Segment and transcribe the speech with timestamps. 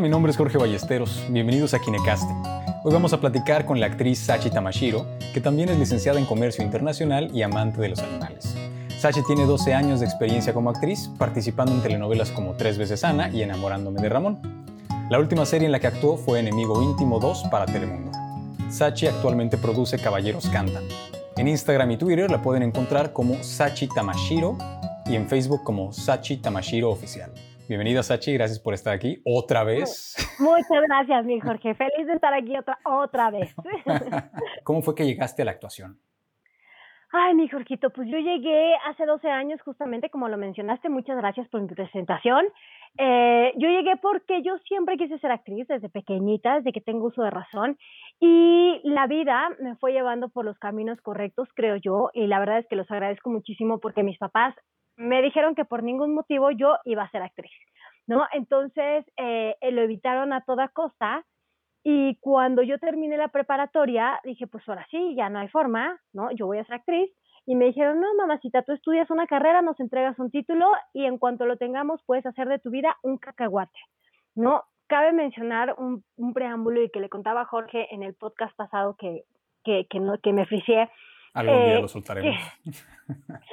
[0.00, 1.26] Mi nombre es Jorge Ballesteros.
[1.28, 2.32] Bienvenidos a Kinecaste.
[2.84, 6.64] Hoy vamos a platicar con la actriz Sachi Tamashiro, que también es licenciada en Comercio
[6.64, 8.56] Internacional y amante de los animales.
[8.98, 13.28] Sachi tiene 12 años de experiencia como actriz, participando en telenovelas como Tres veces Ana
[13.28, 14.38] y Enamorándome de Ramón.
[15.10, 18.10] La última serie en la que actuó fue Enemigo Íntimo 2 para Telemundo.
[18.70, 20.84] Sachi actualmente produce Caballeros Cantan.
[21.36, 24.56] En Instagram y Twitter la pueden encontrar como Sachi Tamashiro
[25.04, 27.30] y en Facebook como Sachi Tamashiro Oficial.
[27.70, 30.16] Bienvenida Sachi, gracias por estar aquí otra vez.
[30.40, 31.72] Muchas gracias, mi Jorge.
[31.76, 33.54] Feliz de estar aquí otra, otra vez.
[34.64, 35.96] ¿Cómo fue que llegaste a la actuación?
[37.12, 40.88] Ay, mi Jorgito, pues yo llegué hace 12 años, justamente como lo mencionaste.
[40.88, 42.44] Muchas gracias por mi presentación.
[42.98, 47.22] Eh, yo llegué porque yo siempre quise ser actriz desde pequeñita, desde que tengo uso
[47.22, 47.78] de razón.
[48.18, 52.10] Y la vida me fue llevando por los caminos correctos, creo yo.
[52.14, 54.56] Y la verdad es que los agradezco muchísimo porque mis papás
[55.00, 57.50] me dijeron que por ningún motivo yo iba a ser actriz,
[58.06, 58.26] ¿no?
[58.32, 61.24] Entonces eh, lo evitaron a toda costa
[61.82, 66.30] y cuando yo terminé la preparatoria dije, pues ahora sí, ya no hay forma, ¿no?
[66.32, 67.10] Yo voy a ser actriz.
[67.46, 71.16] Y me dijeron, no, mamacita, tú estudias una carrera, nos entregas un título y en
[71.16, 73.78] cuanto lo tengamos puedes hacer de tu vida un cacahuate,
[74.34, 74.64] ¿no?
[74.86, 79.24] Cabe mencionar un, preámbulo y que le contaba Jorge en el podcast pasado que,
[79.64, 80.90] que, que, no, que me fricié.
[81.34, 82.36] Algún día eh, lo soltaremos.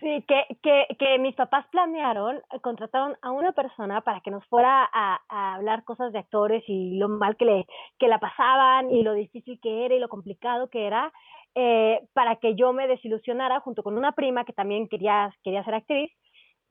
[0.00, 4.44] Sí, que, que, que mis papás planearon, eh, contrataron a una persona para que nos
[4.46, 7.66] fuera a, hablar cosas de actores y lo mal que, le,
[7.98, 11.12] que la pasaban y lo difícil que era y lo complicado que era,
[11.54, 15.74] eh, para que yo me desilusionara junto con una prima que también quería, quería ser
[15.74, 16.12] actriz.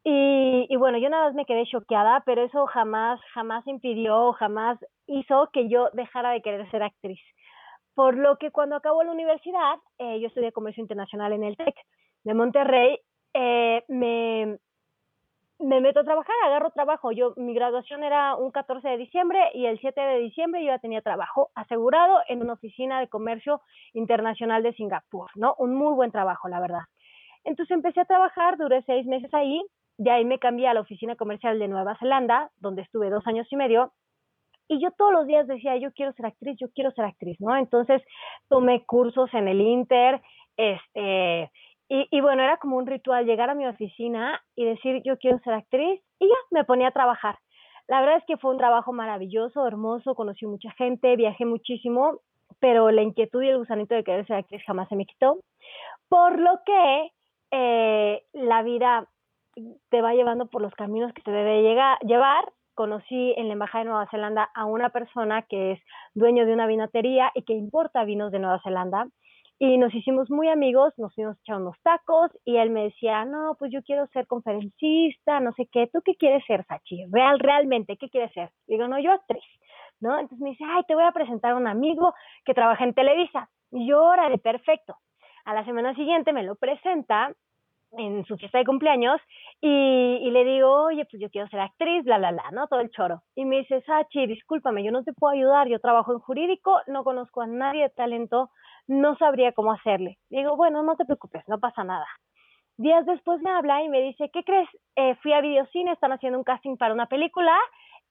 [0.04, 4.78] Y, y bueno, yo nada más me quedé choqueada, pero eso jamás, jamás impidió, jamás
[5.08, 7.20] hizo que yo dejara de querer ser actriz.
[7.96, 11.76] Por lo que cuando acabó la universidad, eh, yo estudié comercio internacional en el TEC
[12.24, 13.00] de Monterrey
[13.34, 14.58] eh, me,
[15.60, 17.12] me meto a trabajar, agarro trabajo.
[17.12, 20.80] Yo, mi graduación era un 14 de diciembre y el 7 de diciembre yo ya
[20.80, 23.62] tenía trabajo asegurado en una oficina de comercio
[23.94, 25.56] internacional de Singapur, ¿no?
[25.58, 26.84] Un muy buen trabajo, la verdad.
[27.44, 29.62] Entonces empecé a trabajar, duré seis meses ahí,
[29.98, 33.48] de ahí me cambié a la oficina comercial de Nueva Zelanda, donde estuve dos años
[33.52, 33.94] y medio,
[34.68, 37.56] y yo todos los días decía, yo quiero ser actriz, yo quiero ser actriz, ¿no?
[37.56, 38.02] Entonces
[38.50, 40.22] tomé cursos en el Inter,
[40.58, 41.52] este,
[41.88, 45.40] y, y, bueno, era como un ritual llegar a mi oficina y decir, yo quiero
[45.40, 47.38] ser actriz, y ya me ponía a trabajar.
[47.88, 52.22] La verdad es que fue un trabajo maravilloso, hermoso, conocí mucha gente, viajé muchísimo,
[52.60, 55.40] pero la inquietud y el gusanito de querer ser actriz jamás se me quitó.
[56.10, 57.12] Por lo que
[57.52, 59.08] eh, la vida
[59.90, 62.52] te va llevando por los caminos que te debe llegar, llevar.
[62.76, 65.80] Conocí en la Embajada de Nueva Zelanda a una persona que es
[66.14, 69.08] dueño de una vinatería y que importa vinos de Nueva Zelanda
[69.58, 73.56] y nos hicimos muy amigos, nos fuimos a unos tacos y él me decía, no,
[73.58, 77.06] pues yo quiero ser conferencista, no sé qué, ¿tú qué quieres ser, Sachi?
[77.10, 78.52] Real, realmente, ¿qué quieres ser?
[78.68, 79.44] Digo, no, yo actriz,
[80.02, 80.20] ¿no?
[80.20, 83.50] Entonces me dice, ay, te voy a presentar a un amigo que trabaja en Televisa.
[83.72, 84.98] Y yo, órale, perfecto.
[85.46, 87.32] A la semana siguiente me lo presenta
[87.92, 89.22] en su fiesta de cumpleaños
[89.62, 92.68] y, le digo, oye, pues yo quiero ser actriz, bla, bla, bla, ¿no?
[92.68, 93.24] Todo el choro.
[93.36, 97.04] Y me dice, Sachi, discúlpame, yo no te puedo ayudar, yo trabajo en jurídico, no
[97.04, 98.50] conozco a nadie de talento
[98.88, 100.18] no sabría cómo hacerle.
[100.30, 102.06] Digo, bueno, no te preocupes, no pasa nada.
[102.78, 104.68] Días después me habla y me dice, ¿qué crees?
[104.96, 107.58] Eh, fui a Videocine, están haciendo un casting para una película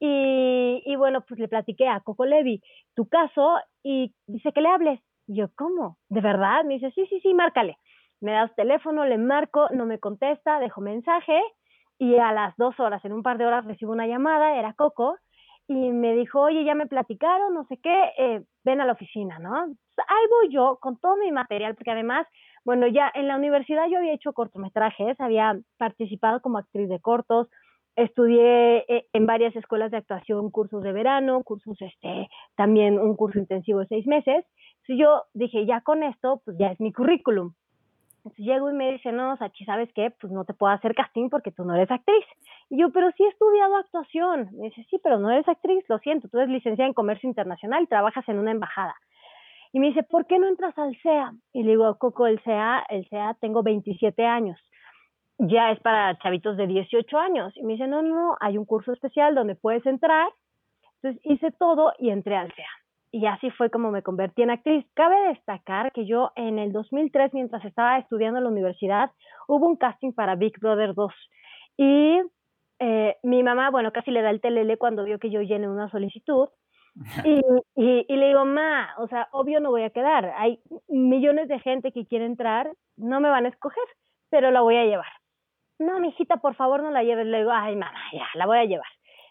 [0.00, 2.62] y, y bueno, pues le platiqué a Coco Levi
[2.94, 5.00] tu caso y dice que le hables.
[5.26, 5.98] Y yo, ¿cómo?
[6.08, 6.64] ¿De verdad?
[6.64, 7.78] Me dice, sí, sí, sí, márcale.
[8.24, 11.38] Me da su teléfono, le marco, no me contesta, dejo mensaje
[11.98, 15.18] y a las dos horas, en un par de horas recibo una llamada, era Coco,
[15.68, 19.38] y me dijo, oye, ya me platicaron, no sé qué, eh, ven a la oficina,
[19.40, 19.54] ¿no?
[19.54, 22.26] Ahí voy yo con todo mi material, porque además,
[22.64, 27.50] bueno, ya en la universidad yo había hecho cortometrajes, había participado como actriz de cortos,
[27.94, 33.38] estudié eh, en varias escuelas de actuación, cursos de verano, cursos, este, también un curso
[33.38, 34.46] intensivo de seis meses.
[34.76, 37.52] Entonces yo dije, ya con esto, pues ya es mi currículum.
[38.24, 40.10] Entonces llego y me dice, no, Sachi, ¿sabes qué?
[40.18, 42.24] Pues no te puedo hacer casting porque tú no eres actriz.
[42.70, 44.48] Y yo, pero sí he estudiado actuación.
[44.52, 47.82] Me dice, sí, pero no eres actriz, lo siento, tú eres licenciada en comercio internacional
[47.82, 48.94] y trabajas en una embajada.
[49.74, 51.34] Y me dice, ¿por qué no entras al CEA?
[51.52, 54.58] Y le digo, Coco, el CEA, el CEA tengo 27 años.
[55.36, 57.52] Ya es para chavitos de 18 años.
[57.56, 60.30] Y me dice, no, no, hay un curso especial donde puedes entrar.
[61.02, 62.83] Entonces hice todo y entré al CEA
[63.14, 64.84] y así fue como me convertí en actriz.
[64.94, 69.12] Cabe destacar que yo en el 2003, mientras estaba estudiando en la universidad,
[69.46, 71.12] hubo un casting para Big Brother 2
[71.76, 72.20] y
[72.80, 75.88] eh, mi mamá, bueno, casi le da el telele cuando vio que yo llené una
[75.90, 76.48] solicitud
[77.24, 77.40] y,
[77.76, 81.60] y, y, le digo, ma, o sea, obvio no voy a quedar, hay millones de
[81.60, 83.84] gente que quiere entrar, no me van a escoger,
[84.28, 85.12] pero la voy a llevar.
[85.78, 87.26] No, mi hijita, por favor, no la lleves.
[87.26, 88.86] Le digo, ay, mamá, ya, la voy a llevar.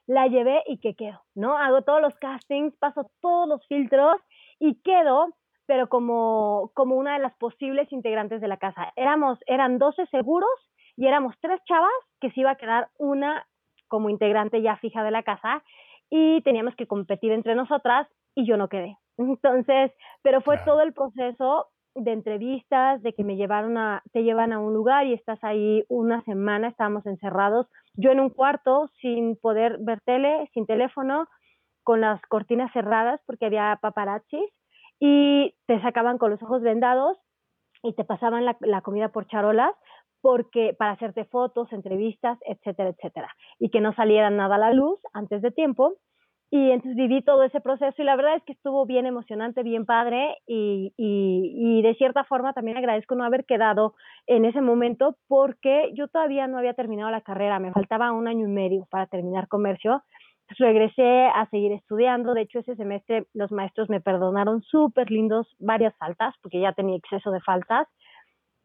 [0.07, 1.57] La llevé y que quedo, ¿no?
[1.57, 4.17] Hago todos los castings, paso todos los filtros
[4.59, 5.27] y quedo,
[5.65, 8.91] pero como, como una de las posibles integrantes de la casa.
[8.95, 10.49] Éramos, eran 12 seguros
[10.97, 13.45] y éramos tres chavas que se iba a quedar una
[13.87, 15.63] como integrante ya fija de la casa
[16.09, 18.97] y teníamos que competir entre nosotras y yo no quedé.
[19.17, 19.91] Entonces,
[20.21, 24.59] pero fue todo el proceso de entrevistas, de que me llevaron a, te llevan a
[24.59, 29.77] un lugar y estás ahí una semana, estábamos encerrados, yo en un cuarto sin poder
[29.79, 31.27] ver tele, sin teléfono,
[31.83, 34.49] con las cortinas cerradas porque había paparazzis
[34.99, 37.17] y te sacaban con los ojos vendados
[37.83, 39.73] y te pasaban la, la comida por charolas
[40.21, 43.29] porque para hacerte fotos, entrevistas, etcétera, etcétera,
[43.59, 45.97] y que no saliera nada a la luz antes de tiempo
[46.55, 49.87] y entonces viví todo ese proceso y la verdad es que estuvo bien emocionante, bien
[49.87, 53.95] padre y, y, de cierta forma también agradezco no haber quedado
[54.27, 58.47] en ese momento porque yo todavía no había terminado la carrera, me faltaba un año
[58.47, 60.03] y medio para terminar comercio.
[60.41, 65.47] Entonces regresé a seguir estudiando, de hecho ese semestre los maestros me perdonaron súper lindos
[65.57, 67.87] varias faltas porque ya tenía exceso de faltas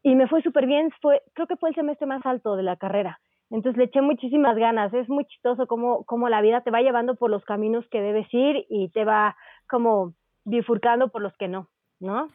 [0.03, 2.75] y me fue súper bien, fue, creo que fue el semestre más alto de la
[2.75, 4.93] carrera entonces le eché muchísimas ganas.
[4.93, 8.27] Es muy chistoso cómo, cómo la vida te va llevando por los caminos que debes
[8.31, 9.35] ir y te va
[9.67, 10.13] como
[10.45, 11.69] bifurcando por los que no,
[11.99, 12.29] ¿no?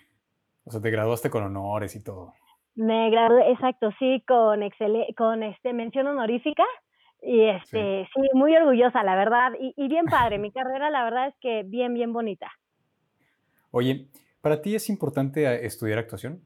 [0.64, 2.32] O sea, te graduaste con honores y todo.
[2.74, 4.60] Me gradué, exacto, sí, con
[5.16, 6.64] con este mención honorífica
[7.22, 10.38] y este, sí, muy orgullosa, la verdad, y, y bien padre.
[10.38, 12.50] Mi carrera, la verdad es que bien, bien bonita.
[13.70, 14.08] Oye,
[14.40, 16.42] ¿para ti es importante estudiar actuación?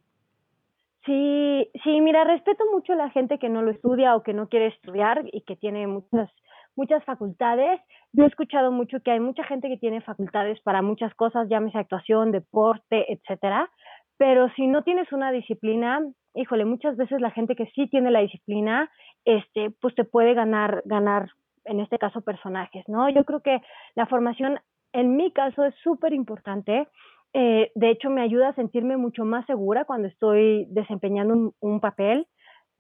[1.09, 4.51] Sí, sí, mira, respeto mucho a la gente que no lo estudia o que no
[4.51, 6.31] quiere estudiar y que tiene muchas
[6.77, 7.81] muchas facultades.
[8.13, 11.79] Yo he escuchado mucho que hay mucha gente que tiene facultades para muchas cosas, llámese
[11.79, 13.71] actuación, deporte, etcétera,
[14.19, 16.01] pero si no tienes una disciplina,
[16.35, 18.91] híjole, muchas veces la gente que sí tiene la disciplina,
[19.25, 21.31] este, pues te puede ganar ganar
[21.65, 23.09] en este caso personajes, ¿no?
[23.09, 23.63] Yo creo que
[23.95, 24.61] la formación
[24.93, 26.87] en mi caso es súper importante
[27.35, 32.27] eh, de hecho, me ayuda a sentirme mucho más segura cuando estoy desempeñando un, papel.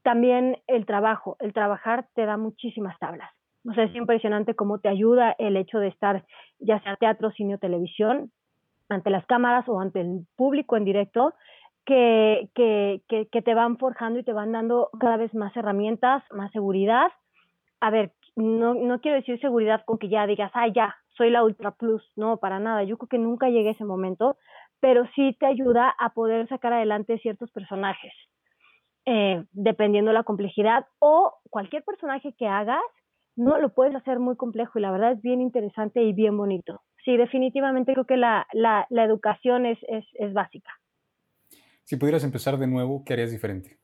[0.02, 3.30] También el trabajo, el trabajar te da muchísimas tablas.
[3.68, 6.24] O sea, es impresionante cómo te ayuda el hecho de estar,
[6.58, 8.30] ya sea teatro, cine o televisión,
[8.88, 11.34] ante las cámaras o ante el público en directo,
[11.84, 16.22] que, que, que, que te van forjando y te van dando cada vez más herramientas,
[16.30, 17.10] más seguridad.
[17.80, 21.44] A ver, no, no quiero decir seguridad con que ya digas, ah, ya, soy la
[21.44, 24.36] Ultra Plus, no, para nada, yo creo que nunca llegué a ese momento,
[24.80, 28.12] pero sí te ayuda a poder sacar adelante ciertos personajes,
[29.06, 32.82] eh, dependiendo la complejidad, o cualquier personaje que hagas,
[33.34, 36.82] no lo puedes hacer muy complejo y la verdad es bien interesante y bien bonito.
[37.04, 40.70] Sí, definitivamente creo que la, la, la educación es, es, es básica.
[41.84, 43.78] Si pudieras empezar de nuevo, ¿qué harías diferente?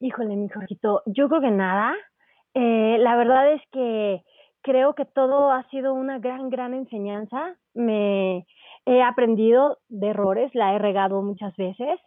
[0.00, 1.94] Híjole, mi Jorgito, yo creo que nada.
[2.54, 4.22] Eh, la verdad es que
[4.62, 7.56] creo que todo ha sido una gran, gran enseñanza.
[7.74, 8.46] Me
[8.86, 12.00] he aprendido de errores, la he regado muchas veces,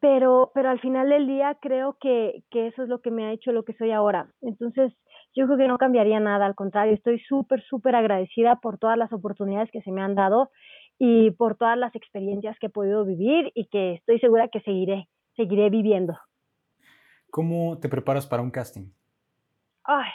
[0.00, 3.32] pero, pero al final del día creo que, que eso es lo que me ha
[3.32, 4.28] hecho lo que soy ahora.
[4.40, 4.92] Entonces,
[5.34, 9.12] yo creo que no cambiaría nada, al contrario, estoy súper, súper agradecida por todas las
[9.12, 10.50] oportunidades que se me han dado
[10.98, 15.08] y por todas las experiencias que he podido vivir y que estoy segura que seguiré,
[15.36, 16.18] seguiré viviendo.
[17.30, 18.90] ¿Cómo te preparas para un casting?
[19.84, 20.10] Ay,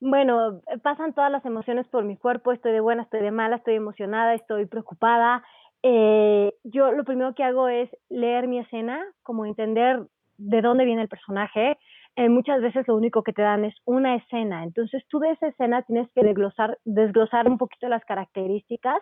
[0.00, 3.74] bueno, pasan todas las emociones por mi cuerpo, estoy de buena, estoy de mala, estoy
[3.74, 5.42] emocionada, estoy preocupada.
[5.82, 10.02] Eh, yo lo primero que hago es leer mi escena, como entender
[10.36, 11.78] de dónde viene el personaje.
[12.16, 15.48] Eh, muchas veces lo único que te dan es una escena, entonces tú de esa
[15.48, 19.00] escena tienes que desglosar, desglosar un poquito las características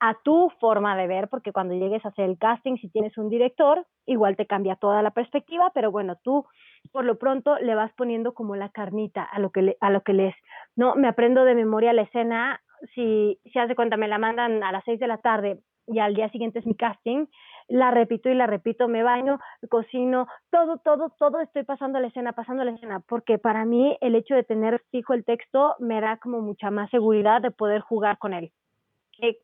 [0.00, 3.28] a tu forma de ver, porque cuando llegues a hacer el casting, si tienes un
[3.28, 6.46] director, igual te cambia toda la perspectiva, pero bueno, tú
[6.92, 10.02] por lo pronto le vas poniendo como la carnita a lo que le, a lo
[10.02, 10.36] que lees.
[10.76, 12.60] No, me aprendo de memoria la escena,
[12.94, 16.14] si si hace cuenta me la mandan a las seis de la tarde y al
[16.14, 17.26] día siguiente es mi casting,
[17.66, 19.40] la repito y la repito, me baño,
[19.70, 24.14] cocino, todo, todo, todo estoy pasando la escena, pasando la escena, porque para mí el
[24.14, 28.18] hecho de tener fijo el texto me da como mucha más seguridad de poder jugar
[28.18, 28.52] con él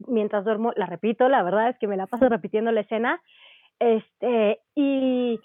[0.06, 3.20] mientras duermo la repito, la verdad es que me la paso repitiendo la escena.
[3.78, 5.40] Este, y,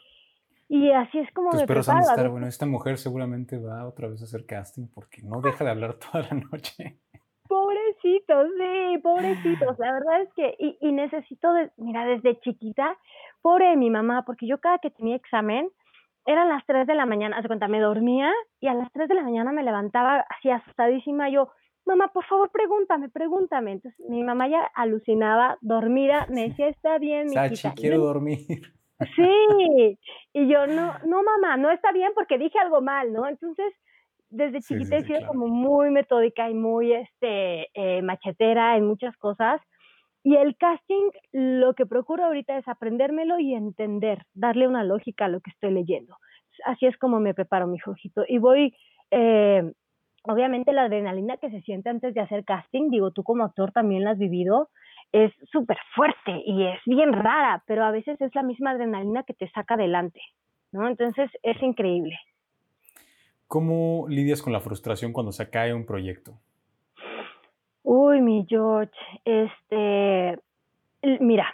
[0.67, 4.07] y así es como Tus perros han de estar, bueno, esta mujer seguramente va otra
[4.07, 6.99] vez a hacer casting porque no deja de hablar toda la noche.
[7.47, 9.79] Pobrecitos, sí, pobrecitos.
[9.79, 12.95] La verdad es que, y, y necesito, de, mira, desde chiquita,
[13.41, 15.71] pobre de mi mamá, porque yo cada que tenía examen,
[16.25, 19.15] eran las 3 de la mañana, hace cuenta, me dormía y a las 3 de
[19.15, 21.49] la mañana me levantaba así asustadísima, yo,
[21.89, 23.73] mamá, por favor, pregúntame, pregúntame.
[23.73, 28.39] Entonces mi mamá ya alucinaba, dormida, me decía, está bien, mi Sachi, quiero dormir.
[29.15, 29.97] Sí,
[30.33, 33.29] y yo, no, no, mamá, no está bien porque dije algo mal, ¿no?
[33.29, 33.73] Entonces,
[34.29, 39.61] desde chiquita he sido como muy metódica y muy este, eh, machetera en muchas cosas.
[40.23, 45.29] Y el casting, lo que procuro ahorita es aprendérmelo y entender, darle una lógica a
[45.29, 46.17] lo que estoy leyendo.
[46.65, 48.23] Así es como me preparo, mi ojito.
[48.27, 48.75] Y voy,
[49.11, 49.71] eh,
[50.23, 54.03] obviamente la adrenalina que se siente antes de hacer casting, digo, tú como actor también
[54.03, 54.69] la has vivido,
[55.11, 59.33] es súper fuerte y es bien rara, pero a veces es la misma adrenalina que
[59.33, 60.21] te saca adelante,
[60.71, 60.87] ¿no?
[60.87, 62.17] Entonces es increíble.
[63.47, 66.39] ¿Cómo lidias con la frustración cuando se cae un proyecto?
[67.81, 68.93] Uy, mi George,
[69.25, 70.37] este,
[71.01, 71.47] mira,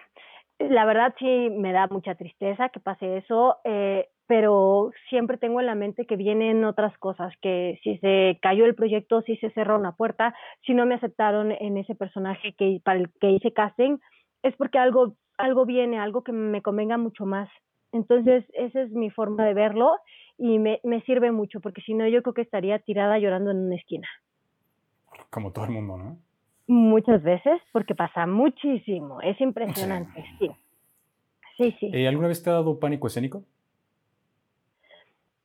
[0.60, 5.68] la verdad sí me da mucha tristeza que pase eso, eh, pero siempre tengo en
[5.68, 9.78] la mente que vienen otras cosas, que si se cayó el proyecto, si se cerró
[9.78, 10.34] una puerta,
[10.66, 13.98] si no me aceptaron en ese personaje que para el que hice casting,
[14.44, 17.50] es porque algo algo viene, algo que me convenga mucho más.
[17.92, 19.96] Entonces, esa es mi forma de verlo
[20.38, 23.58] y me, me sirve mucho, porque si no, yo creo que estaría tirada llorando en
[23.58, 24.08] una esquina.
[25.30, 26.18] Como todo el mundo, ¿no?
[26.68, 30.50] Muchas veces, porque pasa muchísimo, es impresionante, sí.
[31.58, 31.92] Sí, sí.
[31.94, 33.44] Eh, ¿Alguna vez te ha dado pánico escénico?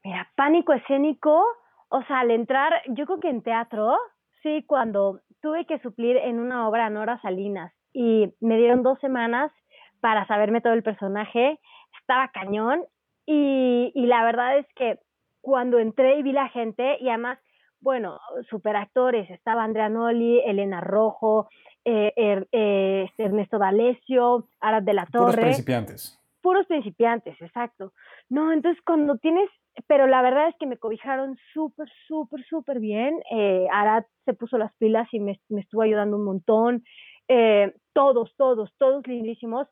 [0.04, 1.44] Mira, pánico escénico,
[1.88, 3.96] o sea, al entrar, yo creo que en teatro,
[4.42, 9.52] sí, cuando tuve que suplir en una obra Nora Salinas y me dieron dos semanas
[10.00, 11.58] para saberme todo el personaje,
[12.00, 12.84] estaba cañón
[13.26, 14.98] y, y la verdad es que
[15.40, 17.38] cuando entré y vi la gente, y además,
[17.80, 21.48] bueno, super actores, estaba Andrea Noli, Elena Rojo,
[21.84, 25.32] eh, er, eh, Ernesto D'Alessio, Arad de la Torre.
[25.32, 26.19] Puros principiantes.
[26.42, 27.92] Puros principiantes, exacto.
[28.28, 29.50] No, entonces cuando tienes,
[29.86, 33.20] pero la verdad es que me cobijaron súper, súper, súper bien.
[33.30, 36.82] Eh, Arad se puso las pilas y me, me estuvo ayudando un montón.
[37.28, 39.68] Eh, todos, todos, todos lindísimos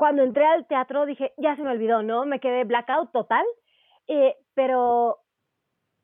[0.00, 2.24] cuando entré al teatro dije, ya se me olvidó, ¿no?
[2.24, 3.44] Me quedé blackout total,
[4.08, 5.18] eh, pero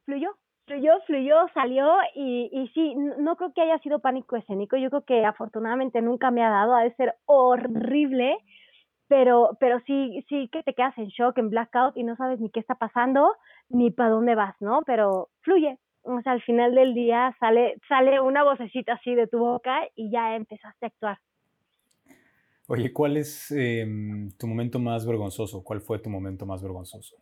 [0.05, 0.37] fluyó,
[0.67, 5.05] fluyó, fluyó, salió y, y sí, no creo que haya sido pánico escénico, yo creo
[5.07, 8.37] que afortunadamente nunca me ha dado, ha de ser horrible,
[9.09, 12.51] pero, pero sí, sí que te quedas en shock, en blackout y no sabes ni
[12.51, 13.35] qué está pasando,
[13.69, 14.83] ni para dónde vas, ¿no?
[14.87, 19.39] Pero fluye, o sea, al final del día sale, sale una vocecita así de tu
[19.39, 21.19] boca y ya empezaste a actuar.
[22.69, 25.63] Oye, ¿cuál es em, tu momento más vergonzoso?
[25.63, 27.17] ¿Cuál fue tu momento más vergonzoso?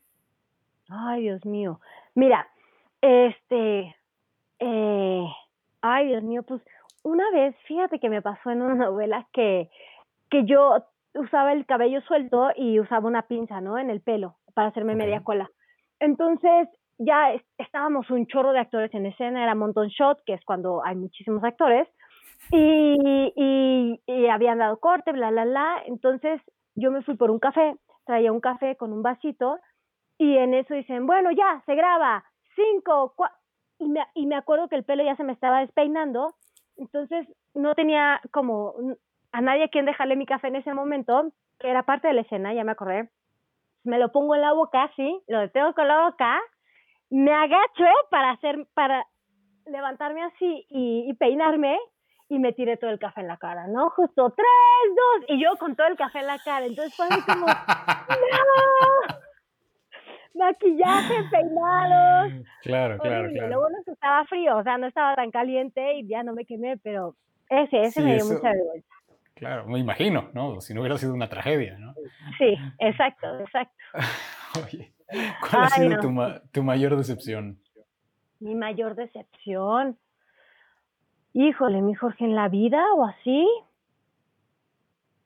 [0.88, 1.80] Ay, Dios mío.
[2.14, 2.48] Mira,
[3.02, 3.94] este,
[4.58, 5.26] eh,
[5.82, 6.62] ay, Dios mío, pues
[7.02, 9.70] una vez, fíjate que me pasó en una novela que,
[10.30, 10.82] que yo
[11.14, 13.78] usaba el cabello suelto y usaba una pinza, ¿no?
[13.78, 15.50] En el pelo para hacerme media cola.
[16.00, 16.68] Entonces,
[16.98, 20.96] ya estábamos un chorro de actores en escena, era montón shot, que es cuando hay
[20.96, 21.88] muchísimos actores.
[22.50, 25.82] Y, y, habían dado corte, bla, bla, bla.
[25.86, 26.40] Entonces
[26.74, 29.58] yo me fui por un café, traía un café con un vasito
[30.18, 33.36] y en eso dicen, bueno, ya, se graba, cinco, cuatro.
[33.78, 36.34] Y me, y me acuerdo que el pelo ya se me estaba despeinando,
[36.76, 38.74] entonces no tenía como
[39.34, 42.20] a nadie a quien dejarle mi café en ese momento, que era parte de la
[42.20, 43.10] escena, ya me acordé.
[43.82, 46.40] Me lo pongo en la boca, sí, lo detengo con la boca,
[47.10, 49.04] me agacho para hacer, para
[49.66, 51.76] levantarme así y, y peinarme
[52.28, 53.90] y me tiré todo el café en la cara, ¿no?
[53.90, 54.46] Justo tres,
[54.94, 56.66] dos, y yo con todo el café en la cara.
[56.66, 57.54] Entonces fue como, ¡no!
[60.34, 62.32] Maquillaje, peinados.
[62.62, 63.48] Claro, claro, claro.
[63.48, 66.34] Lo bueno es que estaba frío, o sea, no estaba tan caliente y ya no
[66.34, 67.16] me quemé, pero
[67.48, 68.93] ese, ese me dio mucha vergüenza.
[69.34, 70.60] Claro, me imagino, ¿no?
[70.60, 71.94] Si no hubiera sido una tragedia, ¿no?
[72.38, 73.74] Sí, exacto, exacto.
[74.64, 74.94] Oye,
[75.40, 76.14] ¿cuál ha sido tu,
[76.52, 77.58] tu mayor decepción?
[78.38, 79.98] Mi mayor decepción
[81.34, 83.46] híjole, mi Jorge, en la vida o así.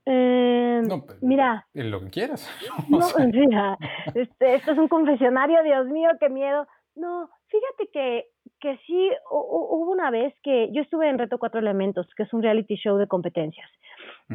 [0.07, 1.67] Eh, no, mira.
[1.75, 2.51] En lo que quieras.
[2.89, 2.99] No,
[3.33, 3.79] mira,
[4.15, 6.67] este, esto es un confesionario, Dios mío, qué miedo.
[6.97, 8.27] No, fíjate que,
[8.59, 12.43] que sí, hubo una vez que yo estuve en Reto Cuatro Elementos, que es un
[12.43, 13.71] reality show de competencias.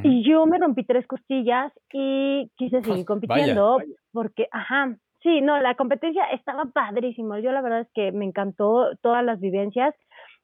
[0.01, 3.77] Y yo me rompí tres costillas y quise seguir compitiendo
[4.11, 7.37] porque, ajá, sí, no, la competencia estaba padrísimo.
[7.37, 9.93] Yo la verdad es que me encantó todas las vivencias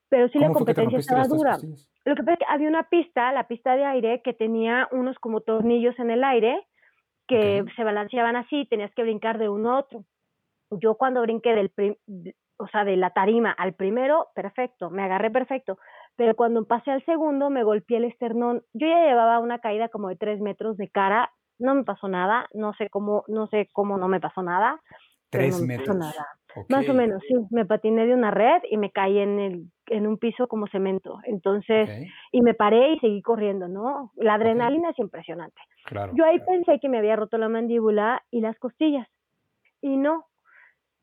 [0.10, 1.58] pero sí la competencia estaba dura.
[2.06, 5.18] Lo que pasa es que había una pista, la pista de aire, que tenía unos
[5.20, 6.66] como tornillos en el aire
[7.28, 10.04] que se balanceaban así, tenías que brincar de uno a otro.
[10.72, 11.72] Yo cuando brinqué del,
[12.60, 15.80] o sea, de la tarima al primero, perfecto, me agarré perfecto,
[16.16, 18.64] pero cuando pasé al segundo me golpeé el esternón.
[18.74, 22.48] Yo ya llevaba una caída como de tres metros de cara, no me pasó nada,
[22.54, 24.82] no sé cómo, no sé cómo no me pasó nada.
[25.30, 25.96] Tres metros.
[25.96, 26.28] Nada.
[26.68, 27.36] Más o menos, sí.
[27.52, 31.20] Me patiné de una red y me caí en, el, en un piso como cemento.
[31.26, 34.12] Entonces, y me paré y seguí corriendo, ¿no?
[34.16, 35.62] La adrenalina es impresionante.
[36.14, 39.08] Yo ahí pensé que me había roto la mandíbula y las costillas.
[39.82, 40.26] Y no.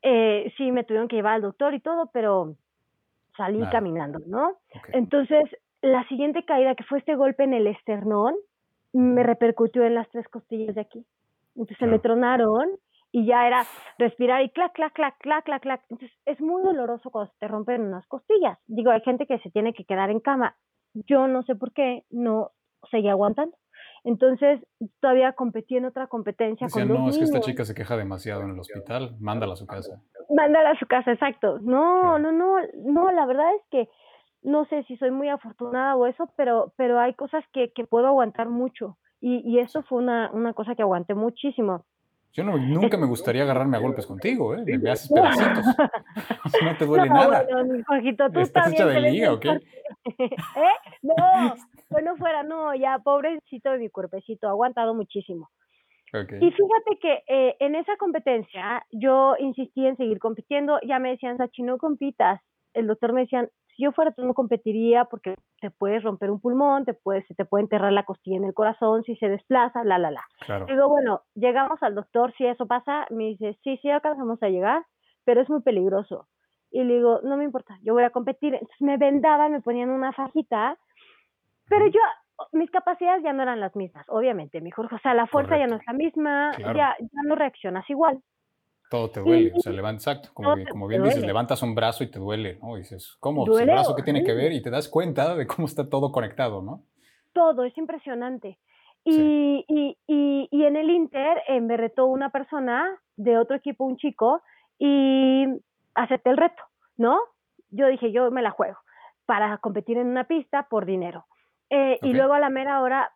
[0.01, 2.55] Eh, sí me tuvieron que llevar al doctor y todo, pero
[3.35, 4.57] salí caminando, ¿no?
[4.93, 5.43] Entonces,
[5.81, 8.35] la siguiente caída, que fue este golpe en el esternón,
[8.93, 11.05] me repercutió en las tres costillas de aquí.
[11.55, 12.69] Entonces me tronaron
[13.11, 13.65] y ya era
[13.97, 15.81] respirar y clac, clac, clac, clac, clac, clac.
[15.89, 18.57] Entonces es muy doloroso cuando te rompen unas costillas.
[18.67, 20.55] Digo, hay gente que se tiene que quedar en cama.
[20.93, 22.51] Yo no sé por qué no
[22.91, 23.55] seguía aguantando.
[24.03, 24.59] Entonces,
[24.99, 26.67] todavía competí en otra competencia.
[26.67, 29.67] Decía, no, es que esta chica se queja demasiado en el hospital, mándala a su
[29.67, 30.01] casa.
[30.29, 31.59] Mándala a su casa, exacto.
[31.59, 33.89] No, no, no, no, la verdad es que
[34.43, 38.07] no sé si soy muy afortunada o eso, pero, pero hay cosas que, que puedo
[38.07, 38.97] aguantar mucho.
[39.19, 41.85] Y, y eso fue una, una cosa que aguanté muchísimo.
[42.33, 44.63] Yo no, nunca me gustaría agarrarme a golpes contigo, ¿eh?
[44.65, 45.65] Me haces pedacitos.
[46.63, 47.45] no te duele nada.
[47.51, 47.83] Bueno,
[48.31, 49.49] tú ¿Estás hecha de liga o qué?
[50.19, 50.75] ¿Eh?
[51.01, 51.55] No,
[51.89, 55.49] bueno fuera, no, ya, pobrecito de mi cuerpecito, ha aguantado muchísimo.
[56.13, 61.37] Y fíjate que eh, en esa competencia yo insistí en seguir compitiendo, ya me decían,
[61.37, 62.39] Sachi, no compitas.
[62.77, 66.39] El doctor me decía, si yo fuera tú no competiría porque te puedes romper un
[66.39, 69.83] pulmón, te puedes, se te puede enterrar la costilla en el corazón si se desplaza,
[69.83, 70.23] la, la, la.
[70.65, 74.85] Digo, bueno, llegamos al doctor, si eso pasa, me dice, sí, sí, alcanzamos a llegar,
[75.25, 76.27] pero es muy peligroso.
[76.71, 78.53] Y le digo, no me importa, yo voy a competir.
[78.53, 80.77] Entonces me vendaban, me ponían una fajita,
[81.69, 81.99] pero yo,
[82.51, 84.95] mis capacidades ya no eran las mismas, obviamente, mi Jorge.
[84.95, 88.21] O sea, la fuerza ya no es la misma, ya, ya no reaccionas igual.
[88.89, 92.07] Todo te duele, o sea, levanta, exacto, como, como bien dices, levantas un brazo y
[92.11, 92.77] te duele, ¿no?
[92.77, 93.45] Y dices, ¿cómo?
[93.45, 94.53] Pues, ¿El brazo qué tiene que ver?
[94.53, 96.83] Y te das cuenta de cómo está todo conectado, ¿no?
[97.33, 98.57] Todo, es impresionante.
[99.03, 103.85] Y, y, y, y, en el Inter eh, me retó una persona de otro equipo,
[103.85, 104.41] un chico,
[104.79, 105.45] y
[105.95, 106.61] acepté el reto,
[106.97, 107.17] ¿no?
[107.69, 108.77] Yo dije, yo me la juego
[109.25, 111.25] para competir en una pista por dinero.
[111.69, 113.11] Eh, y luego a la mera hora,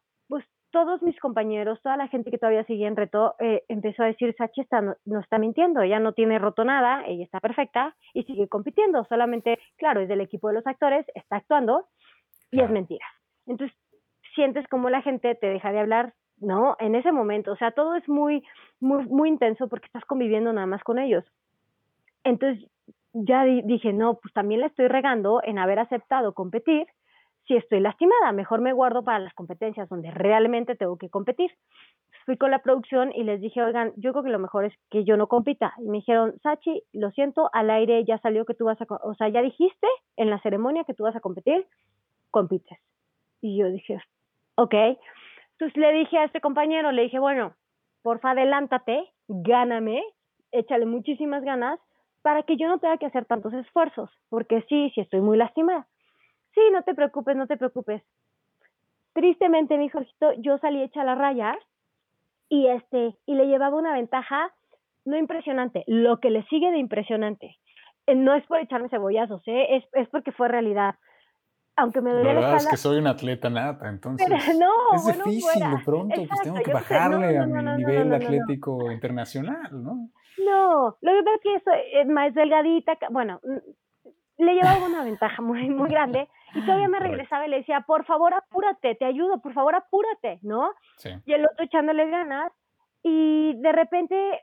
[0.71, 4.33] todos mis compañeros, toda la gente que todavía seguía en reto, eh, empezó a decir,
[4.37, 8.47] Sachi está, no, está mintiendo, ella no tiene roto nada, ella está perfecta y sigue
[8.47, 11.87] compitiendo, solamente, claro, es del equipo de los actores, está actuando
[12.51, 13.05] y es mentira.
[13.45, 13.77] Entonces,
[14.33, 16.75] sientes como la gente te deja de hablar, ¿no?
[16.79, 18.43] En ese momento, o sea, todo es muy,
[18.79, 21.25] muy, muy intenso porque estás conviviendo nada más con ellos.
[22.23, 22.69] Entonces,
[23.13, 26.87] ya dije, no, pues también le estoy regando en haber aceptado competir
[27.47, 31.51] si estoy lastimada, mejor me guardo para las competencias donde realmente tengo que competir.
[32.25, 35.03] Fui con la producción y les dije, oigan, yo creo que lo mejor es que
[35.03, 35.73] yo no compita.
[35.79, 39.15] Y me dijeron, Sachi, lo siento, al aire ya salió que tú vas a, o
[39.15, 41.65] sea, ya dijiste en la ceremonia que tú vas a competir,
[42.29, 42.77] compites.
[43.41, 43.99] Y yo dije,
[44.55, 44.75] ok.
[45.53, 47.53] Entonces le dije a este compañero, le dije, bueno,
[48.03, 50.03] porfa, adelántate, gáname,
[50.51, 51.79] échale muchísimas ganas
[52.21, 55.87] para que yo no tenga que hacer tantos esfuerzos, porque sí, sí estoy muy lastimada.
[56.53, 58.01] Sí, no te preocupes, no te preocupes.
[59.13, 61.57] Tristemente, mi Jorgito, yo salí hecha a la raya
[62.49, 64.53] y este, y le llevaba una ventaja
[65.05, 67.57] no impresionante, lo que le sigue de impresionante.
[68.07, 69.77] Eh, no es por echarme cebollazos, ¿eh?
[69.77, 70.95] es, es porque fue realidad.
[71.75, 74.27] Aunque me duele la, verdad es que soy un atleta nata, entonces
[74.59, 80.09] no, es difícil de pronto, pues tengo que bajarle a mi nivel atlético internacional, ¿no?
[80.45, 83.39] No, lo que pasa es que soy eh, más delgadita, bueno,
[84.37, 88.05] le llevaba una ventaja muy, muy grande y todavía me regresaba y le decía, por
[88.05, 90.73] favor, apúrate, te ayudo, por favor, apúrate, ¿no?
[91.25, 92.51] Y el otro echándole ganas
[93.03, 94.41] y de repente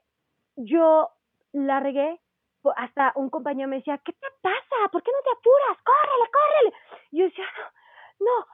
[0.57, 1.11] yo
[1.53, 2.21] la regué,
[2.77, 4.89] hasta un compañero me decía, ¿qué te pasa?
[4.91, 5.79] ¿Por qué no te apuras?
[5.85, 6.77] ¡Córrele, córrele!
[7.13, 7.45] Y yo decía,
[8.21, 8.47] no, no,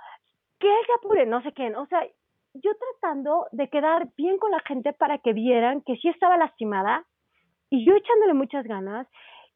[0.59, 2.07] que él se apure, no sé qué, o sea,
[2.55, 7.05] yo tratando de quedar bien con la gente para que vieran que sí estaba lastimada
[7.69, 9.09] y yo echándole muchas ganas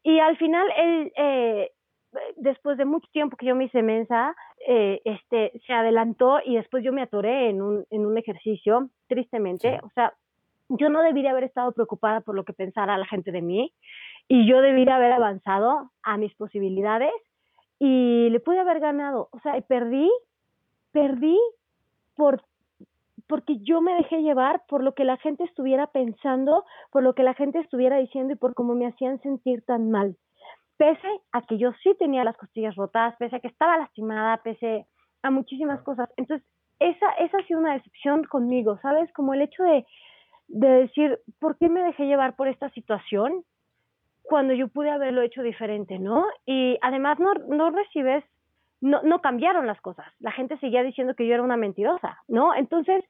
[0.02, 1.70] y al final él eh,
[2.36, 4.34] después de mucho tiempo que yo me hice mensa,
[4.66, 9.80] eh, este, se adelantó y después yo me atoré en un, en un ejercicio, tristemente.
[9.82, 10.14] O sea,
[10.68, 13.72] yo no debería haber estado preocupada por lo que pensara la gente de mí
[14.28, 17.12] y yo debería haber avanzado a mis posibilidades
[17.78, 19.28] y le pude haber ganado.
[19.32, 20.10] O sea, perdí,
[20.92, 21.38] perdí
[22.16, 22.42] por
[23.26, 27.22] porque yo me dejé llevar por lo que la gente estuviera pensando, por lo que
[27.22, 30.16] la gente estuviera diciendo y por cómo me hacían sentir tan mal
[30.78, 34.86] pese a que yo sí tenía las costillas rotas, pese a que estaba lastimada, pese
[35.22, 36.08] a muchísimas cosas.
[36.16, 36.46] Entonces,
[36.78, 39.12] esa, esa ha sido una decepción conmigo, ¿sabes?
[39.12, 39.84] Como el hecho de,
[40.46, 43.44] de decir, ¿por qué me dejé llevar por esta situación
[44.22, 46.24] cuando yo pude haberlo hecho diferente, ¿no?
[46.46, 48.24] Y además no, no recibes,
[48.80, 50.06] no, no cambiaron las cosas.
[50.20, 52.54] La gente seguía diciendo que yo era una mentirosa, ¿no?
[52.54, 53.04] Entonces,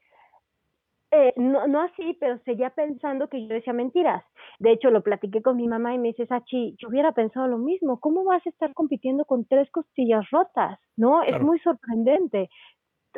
[1.11, 4.25] eh, no, no así, pero seguía pensando que yo decía mentiras.
[4.59, 7.59] De hecho, lo platiqué con mi mamá y me dice, Sachi, yo hubiera pensado lo
[7.59, 8.01] mismo.
[8.01, 10.79] ¿Cómo vas a estar compitiendo con tres costillas rotas?
[10.97, 11.23] ¿No?
[11.23, 12.51] Es muy sorprendente.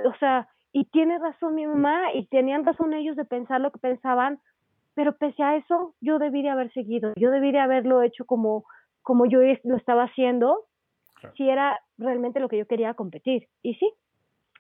[0.05, 3.79] O sea, y tiene razón mi mamá y tenían razón ellos de pensar lo que
[3.79, 4.41] pensaban
[4.95, 8.65] pero pese a eso, yo debí de haber seguido, yo debí de haberlo hecho como,
[9.03, 10.67] como yo lo estaba haciendo,
[11.37, 13.49] si era realmente lo que yo quería competir.
[13.63, 13.91] Y sí,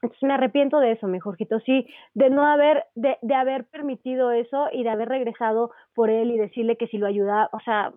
[0.02, 4.30] entonces me arrepiento de eso, mi Jorgito, sí, de no haber, de, de haber permitido
[4.32, 7.92] eso y de haber regresado por él y decirle que si lo ayudaba, o sea,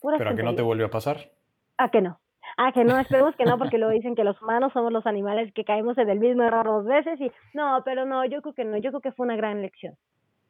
[0.00, 1.32] Pero a que no te volvió a pasar.
[1.76, 2.20] A que no.
[2.56, 5.52] A que no, esperemos que no, porque lo dicen que los humanos somos los animales
[5.52, 8.64] que caemos en el mismo error dos veces y no, pero no, yo creo que
[8.64, 9.96] no, yo creo que fue una gran lección.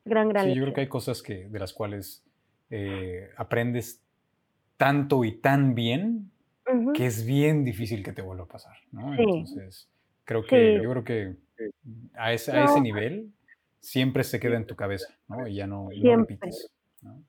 [0.04, 0.58] Gran, gran sí, lección.
[0.58, 2.22] yo creo que hay cosas que, de las cuales
[2.68, 4.04] eh, aprendes
[4.76, 6.30] tanto y tan bien
[6.92, 9.14] que es bien difícil que te vuelva a pasar, ¿no?
[9.14, 9.88] Entonces,
[10.28, 11.36] creo que, yo creo que
[12.14, 13.32] a ese, a ese nivel
[13.80, 15.46] siempre se queda en tu cabeza, ¿no?
[15.46, 16.70] Y ya no, lo repites.
[17.00, 17.22] ¿no?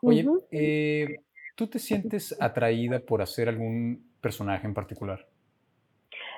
[0.00, 1.18] Oye, eh,
[1.54, 5.26] ¿tú te sientes atraída por hacer algún personaje en particular?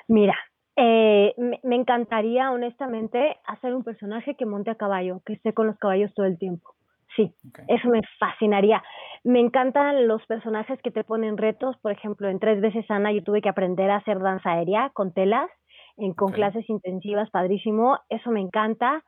[0.09, 0.35] Mira,
[0.74, 5.78] eh, me, encantaría honestamente hacer un personaje que monte a caballo, que esté con los
[5.78, 6.74] caballos todo el tiempo.
[7.14, 7.33] Sí,
[7.68, 8.83] eso me fascinaría.
[9.22, 11.76] Me encantan los personajes que te ponen retos.
[11.78, 15.12] Por ejemplo, en Tres veces Ana yo tuve que aprender a hacer danza aérea con
[15.12, 15.48] telas,
[15.96, 17.98] en, con clases intensivas, padrísimo.
[18.09, 19.04] Eso me encanta.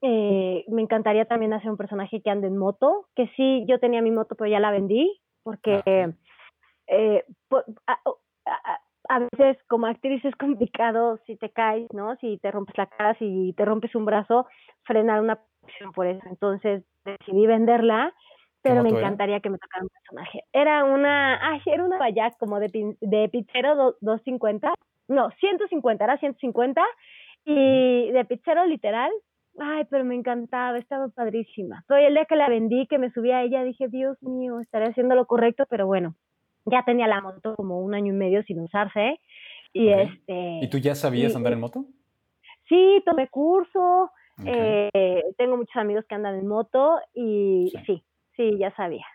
[0.00, 4.02] Eh, me encantaría también hacer un personaje que ande en moto, que sí, yo tenía
[4.02, 6.10] mi moto, pero ya la vendí, porque ah,
[6.88, 7.24] eh,
[9.08, 12.16] a, veces como actriz es complicado si te caes, ¿no?
[12.16, 14.46] Si te rompes la cara, si te rompes un brazo,
[14.82, 16.22] frenar una producción por eso.
[16.28, 18.12] Entonces decidí venderla,
[18.60, 20.44] pero me encantaría que me tocara un personaje.
[20.52, 24.74] Era una, ay, era una Bayak como de, de pizzero 250,
[25.08, 26.82] no, 150, era 150,
[27.44, 29.10] y de pizzero literal,
[29.58, 31.84] ay, pero me encantaba, estaba padrísima.
[31.88, 34.86] Pero el día que la vendí, que me subí a ella, dije, Dios mío, estaré
[34.86, 36.14] haciendo lo correcto, pero bueno,
[36.66, 39.20] ya tenía la moto como un año y medio sin usarse.
[39.72, 40.60] Y este.
[40.62, 41.84] ¿Y tú ya sabías andar en moto?
[42.68, 44.10] Sí, tomé curso.
[44.44, 48.02] Eh, tengo muchos amigos que andan en moto y sí,
[48.36, 49.06] sí, ya sabía.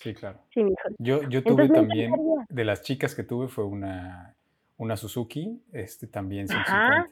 [0.00, 0.38] Sí, claro.
[0.52, 0.62] Sí,
[0.98, 2.12] yo, yo tuve también,
[2.48, 4.36] de las chicas que tuve fue una,
[4.78, 7.10] una Suzuki, este también 150.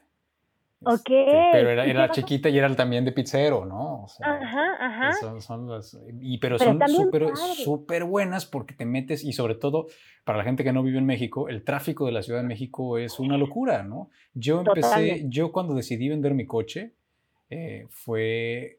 [0.86, 1.10] Ok.
[1.10, 4.06] Este, pero era, era chiquita y era también de pizzero, ¿no?
[4.20, 5.12] ajá, ajá.
[5.14, 9.86] Son, son las, y, pero, son súper súper buenas porque te metes y sobre todo
[10.24, 12.98] para la gente que no vive en México, el tráfico de la Ciudad de México
[12.98, 14.10] es una locura, ¿no?
[14.34, 16.92] Yo empecé, yo cuando decidí vender mi coche,
[17.50, 18.78] eh, fue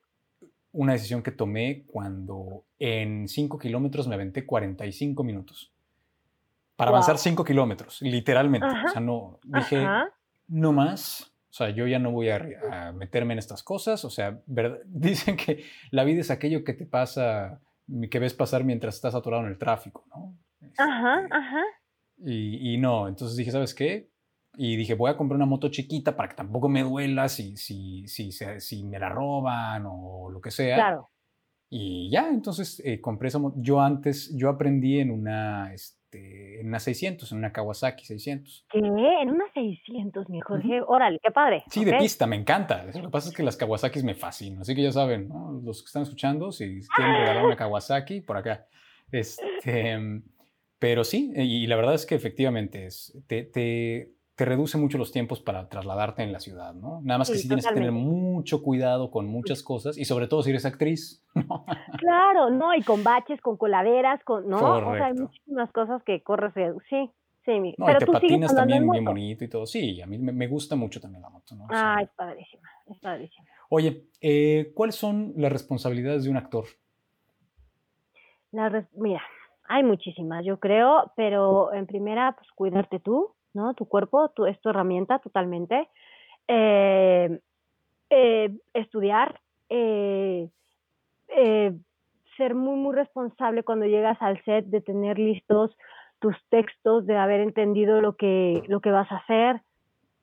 [0.71, 5.71] una decisión que tomé cuando en 5 kilómetros me aventé 45 minutos.
[6.75, 8.67] Para avanzar 5 kilómetros, literalmente.
[8.67, 9.87] O sea, no, dije,
[10.47, 14.03] no más o sea, yo ya no voy a, meterme en estas cosas.
[14.03, 14.41] O sea,
[14.85, 17.61] dicen que la vida es aquello que te pasa,
[18.11, 20.37] que ves pasar mientras estás atorado en el tráfico, ¿no?
[20.77, 21.61] Ajá, este, ajá.
[22.25, 24.09] Y, no, entonces dije, ¿sabes qué?
[24.57, 28.05] Y dije, voy a comprar una moto chiquita para que tampoco me duela si, si,
[28.09, 30.75] si, si, me la roban o lo que sea.
[30.75, 31.09] Claro.
[31.69, 33.55] Y ya, entonces eh, compré esa moto.
[33.61, 38.65] Yo antes, yo aprendí en una, este, este, en una 600, en una Kawasaki 600.
[38.71, 38.79] ¿Qué?
[38.79, 40.81] En una 600, mi Jorge.
[40.87, 41.63] Órale, qué padre.
[41.69, 42.85] Sí, de pista, me encanta.
[42.85, 44.61] Lo que pasa es que las Kawasakis me fascinan.
[44.61, 45.29] Así que ya saben,
[45.63, 48.67] los que están escuchando, si quieren regalar una Kawasaki, por acá.
[49.11, 49.97] Este,
[50.79, 55.11] pero sí, y la verdad es que efectivamente es, te, te, te reduce mucho los
[55.11, 56.99] tiempos para trasladarte en la ciudad, ¿no?
[57.03, 60.43] Nada más que sí, tienes que tener mucho cuidado con muchas cosas y sobre todo
[60.43, 61.23] si eres actriz.
[61.99, 64.57] Claro, no, y con baches, con coladeras, con, ¿no?
[64.57, 66.53] O sea, hay muchísimas cosas que corres,
[66.89, 67.09] sí,
[67.45, 67.59] sí.
[67.59, 69.65] Mi, no, pero y te patinas también bien bonito y todo.
[69.65, 71.67] Sí, a mí me, gusta mucho también la moto, ¿no?
[71.69, 73.47] ah, es padrísima, es padrísima.
[73.69, 76.65] Oye, eh, ¿cuáles son las responsabilidades de un actor?
[78.51, 79.21] La mira,
[79.67, 83.73] hay muchísimas, yo creo, pero en primera, pues cuidarte tú, ¿no?
[83.73, 85.89] Tu cuerpo tu, es tu herramienta totalmente.
[86.47, 87.39] Eh,
[88.09, 90.49] eh, estudiar, eh,
[92.37, 95.75] ser muy, muy responsable cuando llegas al set de tener listos
[96.19, 99.61] tus textos, de haber entendido lo que, lo que vas a hacer,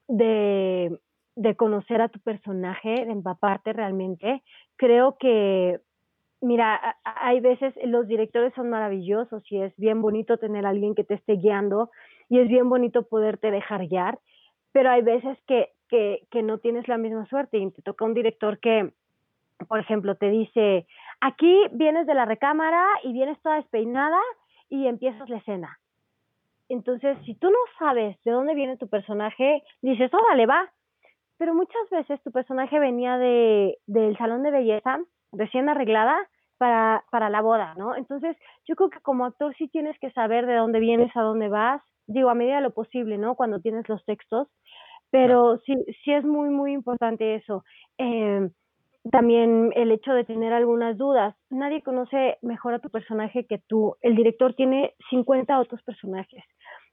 [0.09, 0.99] de,
[1.37, 4.43] de conocer a tu personaje, de empaparte realmente.
[4.77, 5.81] Creo que
[6.43, 11.05] mira, hay veces los directores son maravillosos y es bien bonito tener a alguien que
[11.05, 11.91] te esté guiando
[12.33, 14.19] y es bien bonito poderte dejar guiar,
[14.73, 18.15] pero hay veces que, que, que no tienes la misma suerte y te toca un
[18.15, 18.91] director que,
[19.69, 20.87] por ejemplo, te dice,
[21.21, 24.19] aquí vienes de la recámara y vienes toda despeinada
[24.71, 25.79] y empiezas la escena.
[26.71, 30.73] Entonces, si tú no sabes de dónde viene tu personaje, dices, órale, va.
[31.37, 35.01] Pero muchas veces tu personaje venía de, del salón de belleza,
[35.33, 36.17] recién arreglada,
[36.63, 37.97] para, para la boda, ¿no?
[37.97, 38.37] Entonces,
[38.69, 41.83] yo creo que como actor sí tienes que saber de dónde vienes, a dónde vas,
[42.07, 43.35] digo, a medida de lo posible, ¿no?
[43.35, 44.47] Cuando tienes los textos,
[45.11, 47.65] pero sí, sí es muy, muy importante eso.
[47.99, 48.49] Eh,
[49.11, 51.35] también el hecho de tener algunas dudas.
[51.51, 53.97] Nadie conoce mejor a tu personaje que tú.
[54.01, 56.45] El director tiene 50 otros personajes,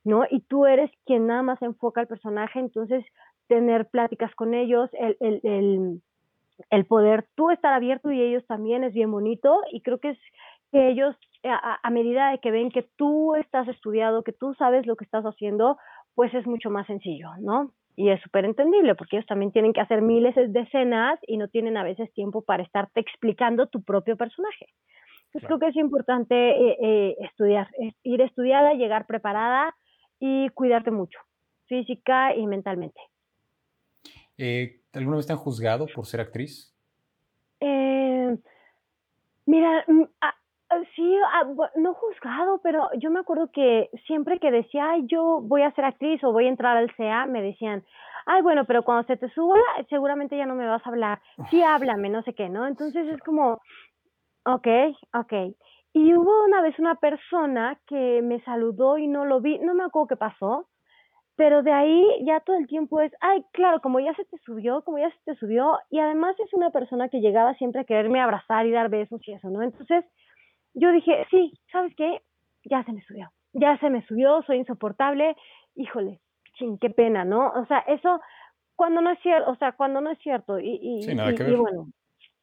[0.04, 0.24] ¿no?
[0.32, 3.06] Y tú eres quien nada más enfoca al personaje, entonces
[3.48, 6.02] tener pláticas con ellos, el, el, el,
[6.70, 10.20] el poder tú estar abierto y ellos también es bien bonito y creo que es
[10.72, 14.86] que ellos a, a, medida de que ven que tú estás estudiado, que tú sabes
[14.86, 15.78] lo que estás haciendo,
[16.16, 17.72] pues es mucho más sencillo, ¿no?
[17.96, 21.48] Y es súper entendible porque ellos también tienen que hacer miles de escenas y no
[21.48, 24.68] tienen a veces tiempo para estarte explicando tu propio personaje.
[25.26, 27.68] Entonces creo que es importante eh, eh, estudiar,
[28.04, 29.76] ir estudiada, llegar preparada
[30.20, 31.20] y cuidarte mucho,
[31.68, 33.00] física y mentalmente.
[34.42, 36.74] Eh, ¿Alguna vez te han juzgado por ser actriz?
[37.60, 38.38] Eh,
[39.46, 40.34] mira, mm, ah,
[40.70, 41.44] ah, sí, ah,
[41.76, 45.84] no juzgado, pero yo me acuerdo que siempre que decía, ay, yo voy a ser
[45.84, 47.84] actriz o voy a entrar al CEA, me decían,
[48.26, 51.20] ay, bueno, pero cuando se te suba, seguramente ya no me vas a hablar.
[51.50, 52.66] Sí, háblame, no sé qué, ¿no?
[52.66, 53.60] Entonces es como,
[54.46, 54.68] ok,
[55.16, 55.34] ok.
[55.92, 59.84] Y hubo una vez una persona que me saludó y no lo vi, no me
[59.84, 60.70] acuerdo qué pasó,
[61.40, 64.82] pero de ahí ya todo el tiempo es, ay, claro, como ya se te subió,
[64.82, 68.20] como ya se te subió, y además es una persona que llegaba siempre a quererme
[68.20, 69.64] abrazar y dar besos y eso, ¿no?
[69.64, 70.04] Entonces
[70.74, 72.22] yo dije, sí, ¿sabes qué?
[72.66, 75.38] Ya se me subió, ya se me subió, soy insoportable,
[75.76, 76.20] híjole,
[76.56, 77.54] ching, qué pena, ¿no?
[77.54, 78.20] O sea, eso
[78.76, 81.36] cuando no es cierto, o sea, cuando no es cierto, y, y, sí, nada y,
[81.36, 81.54] que ver.
[81.54, 81.88] y bueno,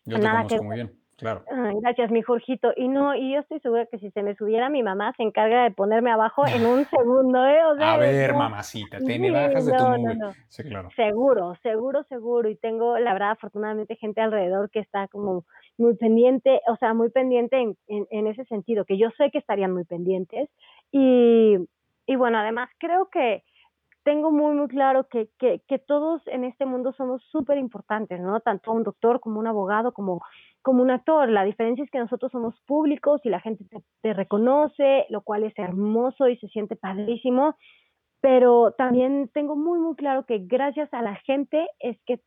[0.07, 1.45] Yo te nada conozco que muy bien, claro.
[1.51, 2.73] Ay, gracias, mi Jorgito.
[2.77, 5.65] Y no, y yo estoy segura que si se me subiera mi mamá se encarga
[5.65, 7.65] de ponerme abajo en un segundo, ¿eh?
[7.65, 10.15] O sea, A ver, no, mamacita, te me bajas de tu no, no, nube.
[10.17, 10.33] no.
[10.49, 10.89] Sí, claro.
[10.97, 12.49] Seguro, seguro, seguro.
[12.49, 15.45] Y tengo, la verdad, afortunadamente, gente alrededor que está como
[15.79, 19.39] muy pendiente, o sea, muy pendiente en, en, en ese sentido, que yo sé que
[19.39, 20.49] estarían muy pendientes.
[20.93, 21.57] Y,
[22.07, 23.43] y bueno, además creo que
[24.07, 28.39] tengo muy, muy claro que, que, todos en este mundo somos súper importantes, ¿no?
[28.39, 30.23] Tanto un doctor como un abogado, como,
[30.63, 31.29] como un actor.
[31.29, 35.43] La diferencia es que nosotros somos públicos y la gente te, te reconoce, lo cual
[35.43, 37.57] es hermoso y se siente padrísimo.
[38.21, 42.21] Pero también tengo muy, muy claro que gracias a la gente es que,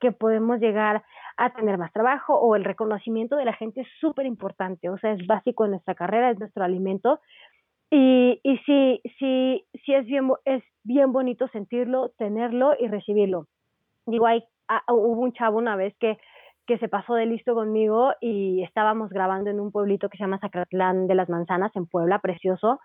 [0.00, 1.04] que podemos llegar
[1.36, 4.88] a tener más trabajo o el reconocimiento de la gente es súper importante.
[4.88, 7.20] O sea, es básico en nuestra carrera, es nuestro alimento.
[7.90, 13.46] Y, y sí, sí, sí es bien, es bien bonito sentirlo, tenerlo y recibirlo.
[14.06, 16.18] Digo, hay, ah, hubo un chavo una vez que,
[16.66, 20.40] que se pasó de listo conmigo y estábamos grabando en un pueblito que se llama
[20.40, 22.80] Zacatlán de las Manzanas, en Puebla, precioso,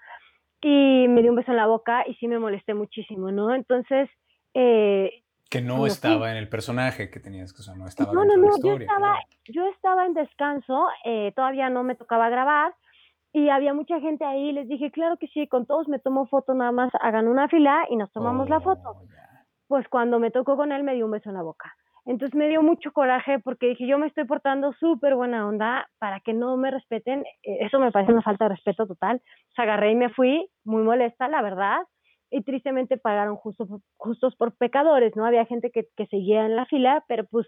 [0.61, 3.55] y me dio un beso en la boca y sí me molesté muchísimo, ¿no?
[3.55, 4.09] Entonces,
[4.53, 5.93] eh, Que no sí.
[5.93, 8.57] estaba en el personaje que tenías que, o sea, no estaba no, no, la no,
[8.63, 9.27] yo estaba, claro.
[9.45, 12.73] yo estaba en descanso, eh, todavía no me tocaba grabar
[13.33, 16.53] y había mucha gente ahí, les dije, claro que sí, con todos me tomo foto,
[16.53, 18.81] nada más hagan una fila y nos tomamos la foto.
[18.89, 19.45] Oh, ya.
[19.67, 21.73] Pues cuando me tocó con él me dio un beso en la boca.
[22.05, 26.19] Entonces me dio mucho coraje porque dije, yo me estoy portando súper buena onda para
[26.19, 27.23] que no me respeten.
[27.43, 29.17] Eh, Eso me parece una falta de respeto total.
[29.17, 31.79] O sea, agarré y me fui, muy molesta, la verdad.
[32.31, 33.67] Y tristemente pagaron justo,
[33.97, 35.25] justos por pecadores, ¿no?
[35.25, 37.47] Había gente que, que seguía en la fila, pero pues,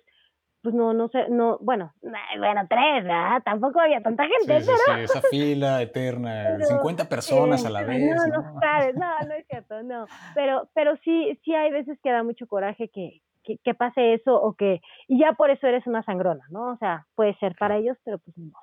[0.63, 3.43] pues no, no sé, no, bueno, eh, bueno, tres, ¿verdad?
[3.43, 4.97] Tampoco había tanta gente, Sí, sí, pero...
[4.97, 8.15] sí, esa fila eterna, Pero, 50 personas a la eh, vez.
[8.15, 8.60] No, no, no.
[8.62, 10.06] sabes, no, no es cierto, no.
[10.34, 14.41] Pero, pero sí, sí hay veces que da mucho coraje que, que, que pase eso
[14.41, 16.71] o que, y ya por eso eres una sangrona, ¿no?
[16.71, 18.54] O sea, puede ser para ellos, pero pues no.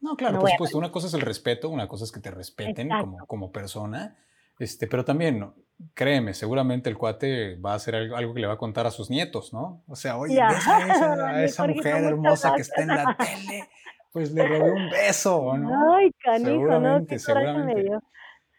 [0.00, 0.78] No, claro, No por supuesto.
[0.78, 4.16] Una cosa es el respeto, una cosa es que te respeten como, como persona.
[4.58, 5.54] Este, pero también, ¿no?
[5.94, 8.90] Créeme, seguramente el cuate va a hacer algo, algo que le va a contar a
[8.90, 9.82] sus nietos, ¿no?
[9.88, 10.34] O sea, oye.
[10.34, 13.68] ¿ves a esa, a mujer hermosa que está en la tele?
[14.12, 15.94] Pues le robé un beso, ¿no?
[15.94, 17.04] Ay, canijo, ¿no?
[17.16, 17.90] Seguramente.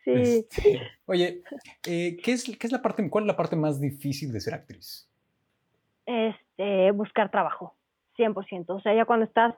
[0.04, 0.12] Sí.
[0.12, 1.44] Este, oye,
[1.88, 4.54] eh, ¿qué, es, ¿qué es la parte, cuál es la parte más difícil de ser
[4.54, 5.08] actriz?
[6.06, 7.76] este, buscar trabajo,
[8.18, 8.66] 100%.
[8.70, 9.56] O sea, ya cuando estás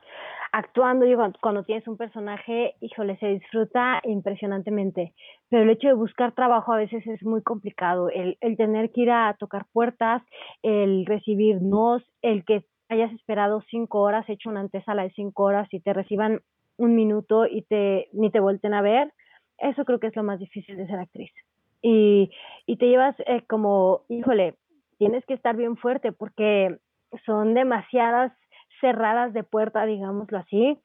[0.55, 5.13] actuando, y cuando, tienes un personaje, híjole, se disfruta impresionantemente.
[5.49, 8.09] Pero el hecho de buscar trabajo a veces es muy complicado.
[8.09, 10.23] El, el tener que ir a tocar puertas,
[10.63, 15.67] el recibir nos, el que hayas esperado cinco horas, hecho una antesala de cinco horas
[15.73, 16.39] y te reciban
[16.77, 19.11] un minuto y te, ni te vuelten a ver,
[19.57, 21.31] eso creo que es lo más difícil de ser actriz.
[21.81, 22.31] Y,
[22.65, 24.55] y te llevas eh, como, híjole,
[24.99, 26.77] tienes que estar bien fuerte porque
[27.25, 28.31] son demasiadas
[28.81, 30.79] cerradas de puerta, digámoslo así,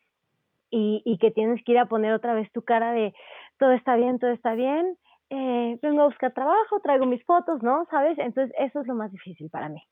[0.71, 3.13] y, y, que tienes que ir a poner otra vez tu cara de
[3.59, 4.97] todo está bien, todo está bien,
[5.31, 7.87] eh, vengo a buscar trabajo, traigo mis fotos, ¿no?
[7.91, 8.19] ¿Sabes?
[8.19, 9.83] Entonces eso es lo más difícil para mí.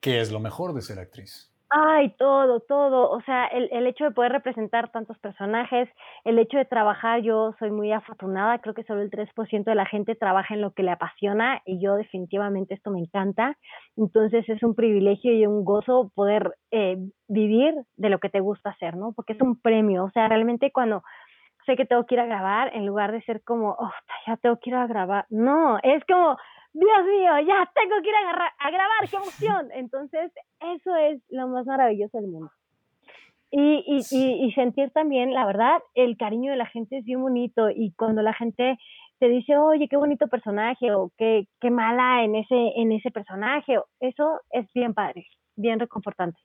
[0.00, 1.52] ¿Qué es lo mejor de ser actriz?
[1.70, 3.10] Ay, todo, todo.
[3.10, 5.86] O sea, el, el hecho de poder representar tantos personajes,
[6.24, 9.84] el hecho de trabajar, yo soy muy afortunada, creo que solo el 3% de la
[9.84, 13.54] gente trabaja en lo que le apasiona y yo definitivamente esto me encanta.
[13.98, 16.96] Entonces es un privilegio y un gozo poder eh,
[17.28, 19.12] vivir de lo que te gusta hacer, ¿no?
[19.12, 20.04] Porque es un premio.
[20.04, 21.02] O sea, realmente cuando
[21.66, 23.90] sé que tengo que ir a grabar, en lugar de ser como, oh,
[24.26, 26.38] ya tengo que ir a grabar, no, es como
[26.78, 29.68] Dios mío, ya tengo que ir a, a grabar, qué emoción.
[29.74, 32.50] Entonces, eso es lo más maravilloso del mundo.
[33.50, 37.22] Y, y, y, y, sentir también, la verdad, el cariño de la gente es bien
[37.22, 38.78] bonito y cuando la gente
[39.18, 43.78] te dice, oye, qué bonito personaje o qué, qué mala en ese, en ese personaje,
[44.00, 46.38] eso es bien padre, bien reconfortante.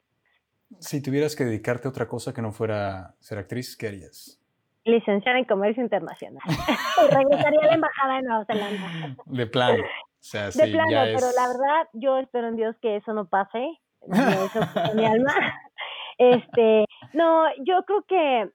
[0.79, 4.39] Si tuvieras que dedicarte a otra cosa que no fuera ser actriz, ¿qué harías?
[4.85, 6.41] Licenciada en Comercio Internacional.
[7.11, 9.15] regresaría a la Embajada de Nueva Zelanda.
[9.25, 9.83] De plano
[10.31, 13.79] de plano, pero la verdad, yo espero en Dios que eso no pase.
[14.01, 14.59] Eso
[14.95, 15.33] mi alma.
[16.19, 18.49] Este, no, yo creo que,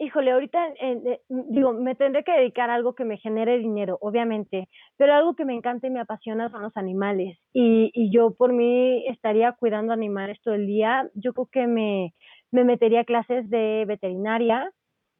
[0.00, 4.68] híjole, ahorita eh, digo, me tendré que dedicar a algo que me genere dinero, obviamente,
[4.96, 7.38] pero algo que me encanta y me apasiona son los animales.
[7.52, 11.08] Y, y yo por mí estaría cuidando animales todo el día.
[11.14, 12.14] Yo creo que me,
[12.50, 14.72] me metería a clases de veterinaria.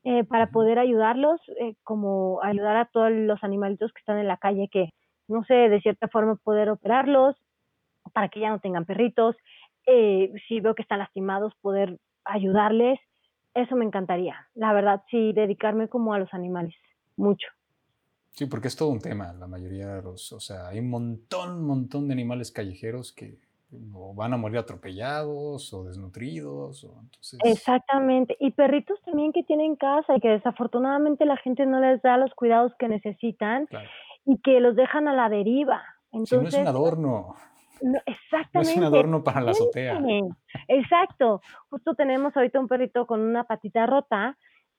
[0.06, 4.36] Eh, para poder ayudarlos, eh, como ayudar a todos los animalitos que están en la
[4.36, 4.90] calle que,
[5.28, 7.36] no sé, de cierta forma poder operarlos
[8.12, 9.36] para que ya no tengan perritos.
[9.86, 12.98] Eh, si veo que están lastimados, poder ayudarles.
[13.54, 14.48] Eso me encantaría.
[14.54, 16.74] La verdad, sí, dedicarme como a los animales,
[17.16, 17.46] mucho.
[18.32, 19.32] Sí, porque es todo un tema.
[19.34, 23.38] La mayoría de los, o sea, hay un montón, montón de animales callejeros que
[23.70, 26.82] van a morir atropellados o desnutridos.
[26.84, 27.38] O entonces...
[27.44, 28.36] Exactamente.
[28.40, 32.34] Y perritos también que tienen casa y que desafortunadamente la gente no les da los
[32.34, 33.66] cuidados que necesitan.
[33.66, 33.88] Claro
[34.24, 35.82] y que los dejan a la deriva.
[36.12, 37.34] Entonces, no es un adorno.
[38.06, 38.50] exactamente.
[38.54, 40.00] No es un adorno para la azotea.
[40.68, 41.40] Exacto.
[41.70, 44.36] Justo tenemos ahorita un perrito con una patita rota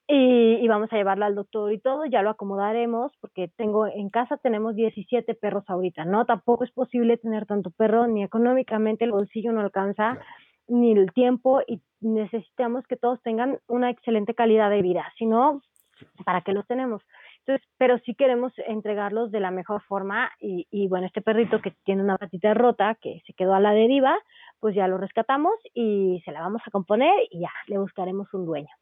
[0.08, 4.38] y, vamos a llevarlo al doctor y todo, ya lo acomodaremos porque tengo en casa
[4.38, 6.26] tenemos 17 perros ahorita, ¿no?
[6.26, 10.20] Tampoco es posible tener tanto perro, ni económicamente el bolsillo no alcanza,
[10.68, 15.62] ni el tiempo y necesitamos que todos tengan una excelente calidad de vida, si no,
[16.24, 17.02] ¿para qué los tenemos?
[17.48, 21.76] Entonces, pero sí queremos entregarlos de la mejor forma y, y, bueno, este perrito que
[21.84, 24.16] tiene una patita rota, que se quedó a la deriva,
[24.60, 28.48] pues ya lo rescatamos y se la vamos a componer y ya le buscaremos un
[28.48, 28.74] dueño.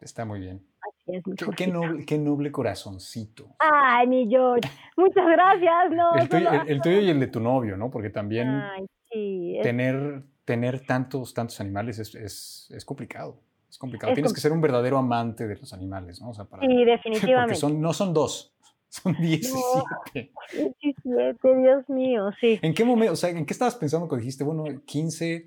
[0.00, 0.66] Está muy bien.
[0.80, 3.46] Así es, qué, qué, noble, qué, noble, corazoncito.
[3.60, 5.90] Ay, mi George, muchas gracias.
[5.92, 7.88] No, el, tuyo, el, el, tuyo, y el de tu novio, ¿no?
[7.88, 13.38] Porque también Ay, sí, tener, tener tantos, tantos animales es, es, es complicado.
[13.74, 14.14] Es complicado.
[14.14, 16.30] Tienes que ser un verdadero amante de los animales, ¿no?
[16.30, 17.26] O sea, para, sí, definitivamente.
[17.46, 18.54] Porque son, no son dos,
[18.88, 20.32] son 17.
[20.32, 22.60] No, 17, Dios mío, sí.
[22.62, 25.46] ¿En qué momento, o sea, en qué estabas pensando cuando dijiste, bueno, 15,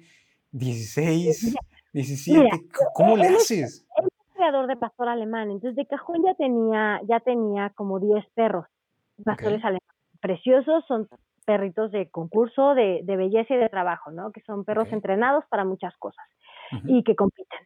[0.52, 1.56] 16,
[1.94, 2.44] 17?
[2.44, 2.58] Mira,
[2.94, 3.88] ¿Cómo le haces?
[3.96, 8.26] Él es creador de pastor alemán, entonces de cajón ya tenía, ya tenía como 10
[8.36, 8.66] perros,
[9.24, 9.70] pastores okay.
[9.70, 9.88] alemanes.
[10.20, 11.08] Preciosos, son
[11.46, 14.34] perritos de concurso, de, de, belleza y de trabajo, ¿no?
[14.34, 14.96] Que son perros okay.
[14.96, 16.26] entrenados para muchas cosas
[16.74, 16.82] uh -huh.
[16.88, 17.60] y que compiten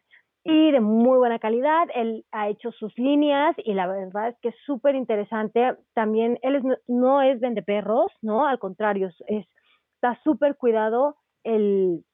[0.44, 1.88] y de muy buena calidad.
[1.94, 5.76] Él ha hecho sus líneas y la verdad es que es súper interesante.
[5.94, 8.46] También él es, no es vende perros, ¿no?
[8.46, 9.46] Al contrario, es,
[9.94, 12.04] está súper cuidado el,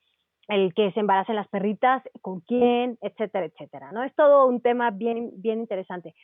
[0.48, 4.02] el que se embaracen las perritas, con quién, etcétera, etcétera, ¿no?
[4.02, 6.14] Es todo un tema bien, bien interesante.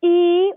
[0.00, 0.52] Y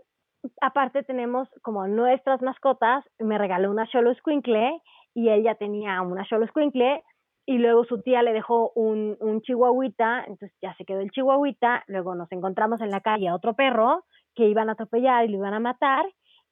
[0.62, 4.82] aparte tenemos como nuestras mascotas, me regaló una Cholo Squinkle
[5.16, 7.04] y él ya tenía una Cholo Squinkle
[7.46, 11.84] y luego su tía le dejó un, un chihuahuita, entonces ya se quedó el chihuahuita,
[11.88, 14.04] luego nos encontramos en la calle a otro perro
[14.34, 16.06] que iban a atropellar y lo iban a matar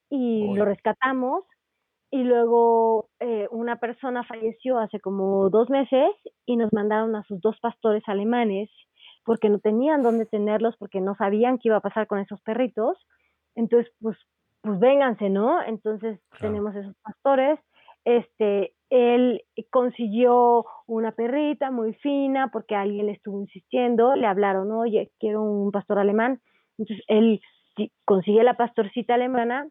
[0.10, 1.44] y lo rescatamos
[2.14, 6.12] y luego eh, una persona falleció hace como dos meses
[6.46, 8.70] y nos mandaron a sus dos pastores alemanes
[9.26, 13.00] porque no tenían dónde tenerlos, porque no sabían qué iba a pasar con esos perritos.
[13.56, 14.16] Entonces, pues,
[14.62, 15.60] pues vénganse, ¿no?
[15.64, 16.54] Entonces claro.
[16.54, 17.60] tenemos esos pastores.
[18.06, 25.12] Este, él consiguió una perrita muy fina porque alguien le estuvo insistiendo, le hablaron, oye,
[25.20, 26.42] quiero un pastor alemán.
[26.78, 27.42] Entonces él
[28.06, 29.68] consigue la pastorcita alemana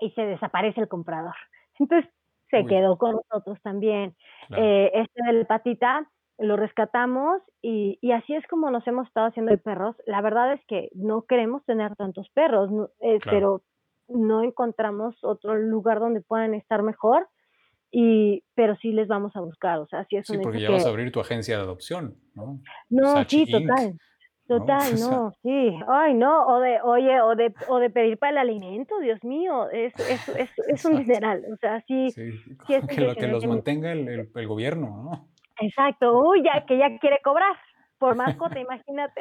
[0.00, 1.34] y se desaparece el comprador.
[1.78, 2.10] Entonces
[2.50, 2.66] se Uy.
[2.66, 4.14] quedó con nosotros también.
[4.48, 4.62] Claro.
[4.62, 9.28] Eh, este de la patita lo rescatamos y, y, así es como nos hemos estado
[9.28, 9.96] haciendo de perros.
[10.06, 13.22] La verdad es que no queremos tener tantos perros, no, eh, claro.
[13.36, 13.62] pero
[14.08, 17.28] no encontramos otro lugar donde puedan estar mejor
[17.96, 20.72] y pero sí les vamos a buscar, o sea, sí es Sí, porque ya que...
[20.72, 22.60] vas a abrir tu agencia de adopción, ¿no?
[22.90, 23.96] No, Sachi sí, total.
[24.48, 25.78] Total, no, no, sí.
[25.88, 29.70] Ay, no, o de, oye, o de, o de pedir para el alimento, Dios mío,
[29.70, 32.10] es, es, es, es un mineral, o sea, sí.
[32.10, 32.32] sí,
[32.66, 35.28] sí es que, lo, que los mantenga el, el, el, gobierno, ¿no?
[35.60, 37.54] Exacto, uy, ya que ya quiere cobrar
[37.96, 39.20] por mascota, imagínate.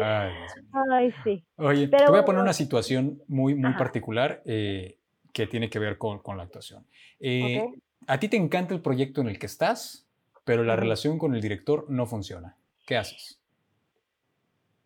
[0.00, 1.44] Ay, sí.
[1.56, 4.98] Oye, te voy a poner una situación muy, muy particular eh,
[5.32, 6.86] que tiene que ver con, la actuación.
[7.20, 7.62] Eh,
[8.08, 10.08] a ti te encanta el proyecto en el que estás,
[10.44, 12.56] pero la relación con el director no funciona.
[12.86, 13.38] ¿Qué haces?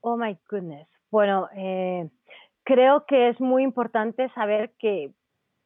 [0.00, 0.88] Oh my goodness.
[1.08, 2.10] Bueno, eh,
[2.64, 5.12] creo que es muy importante saber que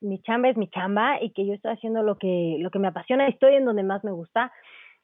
[0.03, 2.89] mi chamba es mi chamba y que yo estoy haciendo lo que, lo que me
[2.89, 4.53] apasiona, estoy en donde más me gusta.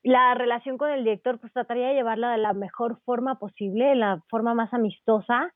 [0.03, 4.23] La relación con el director, pues trataría de llevarla de la mejor forma posible, la
[4.29, 5.55] forma más amistosa.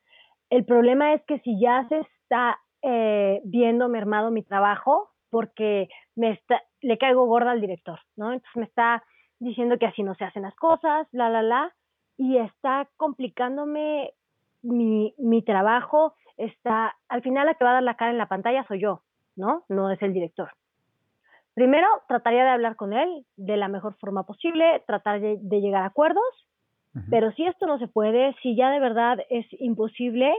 [0.49, 6.30] El problema es que si ya se está eh, viendo mermado mi trabajo, porque me
[6.30, 8.32] está, le caigo gorda al director, ¿no?
[8.32, 9.03] Entonces me está
[9.41, 11.74] diciendo que así no se hacen las cosas, la, la, la,
[12.16, 14.12] y está complicándome
[14.62, 18.28] mi, mi trabajo, está, al final la que va a dar la cara en la
[18.28, 19.03] pantalla soy yo,
[19.34, 19.64] ¿no?
[19.68, 20.51] No es el director.
[21.55, 25.87] Primero, trataría de hablar con él de la mejor forma posible, tratar de, llegar a
[25.87, 26.22] acuerdos,
[27.11, 30.32] pero si esto no se puede, si ya de verdad es imposible,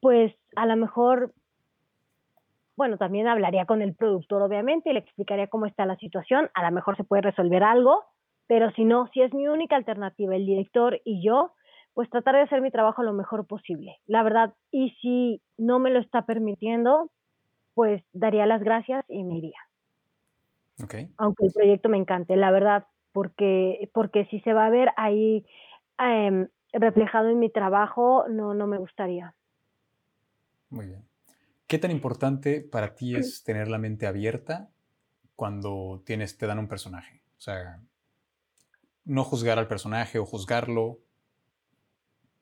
[0.00, 1.32] pues a lo mejor,
[2.80, 6.62] bueno, también hablaría con el productor, obviamente, y le explicaría cómo está la situación, a
[6.64, 8.06] lo mejor se puede resolver algo,
[8.46, 11.52] pero si no, si es mi única alternativa, el director y yo,
[11.92, 15.90] pues tratar de hacer mi trabajo lo mejor posible, la verdad, y si no me
[15.90, 17.10] lo está permitiendo,
[17.74, 19.60] pues daría las gracias y me iría.
[21.18, 25.44] Aunque el proyecto me encante, la verdad, porque, porque si se va a ver ahí
[25.98, 29.34] em, reflejado en mi trabajo, no, no me gustaría.
[30.70, 31.09] Muy bien.
[31.70, 34.70] ¿Qué tan importante para ti es tener la mente abierta
[35.36, 37.22] cuando tienes, te dan un personaje?
[37.38, 37.78] O sea,
[39.04, 40.98] no juzgar al personaje o juzgarlo,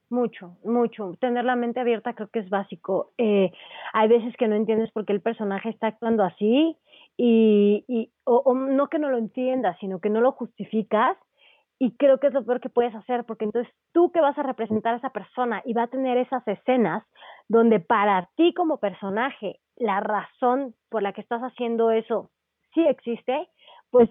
[0.08, 1.14] mucho, mucho.
[1.20, 3.12] Tener la mente abierta creo que es básico.
[3.18, 3.52] Eh,
[3.92, 6.78] hay veces que no entiendes por qué el personaje está actuando así
[7.18, 11.18] y, y o, no que no lo entiendas, sino que no lo justificas
[11.78, 14.42] y creo que es lo peor que puedes hacer porque entonces tú que vas a
[14.42, 17.04] representar a esa persona y va a tener esas escenas
[17.48, 22.30] donde para ti como personaje la razón por la que estás haciendo eso
[22.74, 23.48] sí existe,
[23.90, 24.10] pues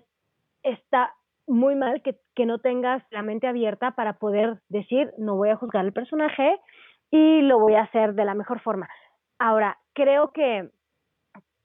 [0.63, 1.13] está
[1.45, 5.55] muy mal que, que, no tengas la mente abierta para poder decir, no voy a
[5.55, 6.59] juzgar el personaje
[7.09, 8.89] y lo voy a hacer de la mejor forma.
[9.39, 10.69] Ahora, creo que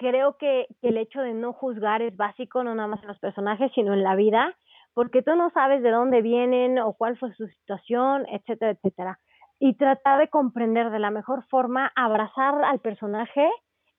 [0.02, 3.70] creo que, el hecho de no juzgar es básico, no nada más en los personajes,
[3.72, 4.56] sino en la vida,
[4.94, 9.18] porque tú no sabes de dónde vienen o cuál fue su situación, etcétera, etcétera.
[9.58, 13.48] Y tratar de comprender de la mejor forma, abrazar al personaje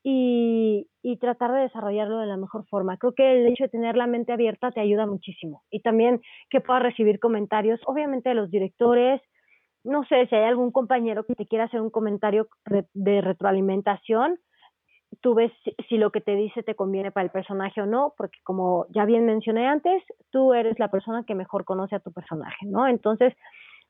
[0.03, 2.97] y, y, tratar de desarrollarlo de la mejor forma.
[2.97, 6.59] Creo que el hecho de tener la mente abierta te ayuda muchísimo y también que
[6.59, 9.21] puedas recibir comentarios, obviamente de los directores.
[9.85, 12.47] No sé si hay algún compañero que te quiera hacer un comentario
[12.93, 14.39] de retroalimentación,
[15.21, 18.13] tú ves si, si, lo que te dice te conviene para el personaje o no,
[18.17, 22.11] porque como ya bien mencioné antes, tú eres la persona que mejor conoce a tu
[22.11, 22.87] personaje, ¿no?
[22.87, 23.33] Entonces,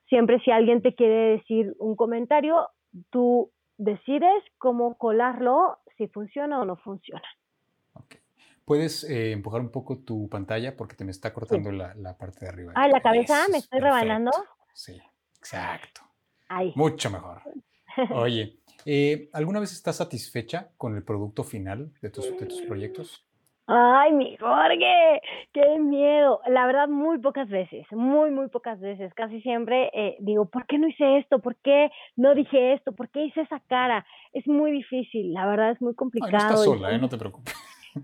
[0.08, 2.68] siempre si alguien te quiere decir un comentario,
[3.10, 7.26] tú decides cómo colarlo, si funciona o no funciona.
[8.64, 12.46] ¿Puedes eh, empujar un poco tu pantalla porque te me está cortando la, la, parte
[12.46, 12.72] de arriba?
[12.74, 14.30] Ah, la cabeza, me estoy rebanando.
[14.72, 14.98] Sí,
[15.36, 16.00] exacto.
[16.48, 16.72] Ahí.
[16.74, 17.42] Mucho mejor.
[18.14, 23.24] Oye, eh, ¿alguna vez estás satisfecha con el producto final de tus, de tus proyectos?
[23.66, 25.22] Ay, mi Jorge,
[25.54, 26.40] qué miedo.
[26.48, 29.14] La verdad, muy pocas veces, muy, muy pocas veces.
[29.14, 31.38] Casi siempre eh, digo, ¿por qué no hice esto?
[31.38, 32.92] ¿Por qué no dije esto?
[32.92, 34.04] ¿Por qué hice esa cara?
[34.34, 36.32] Es muy difícil, la verdad es muy complicado.
[36.32, 36.98] no estás sola, ¿eh?
[36.98, 37.54] no te preocupes.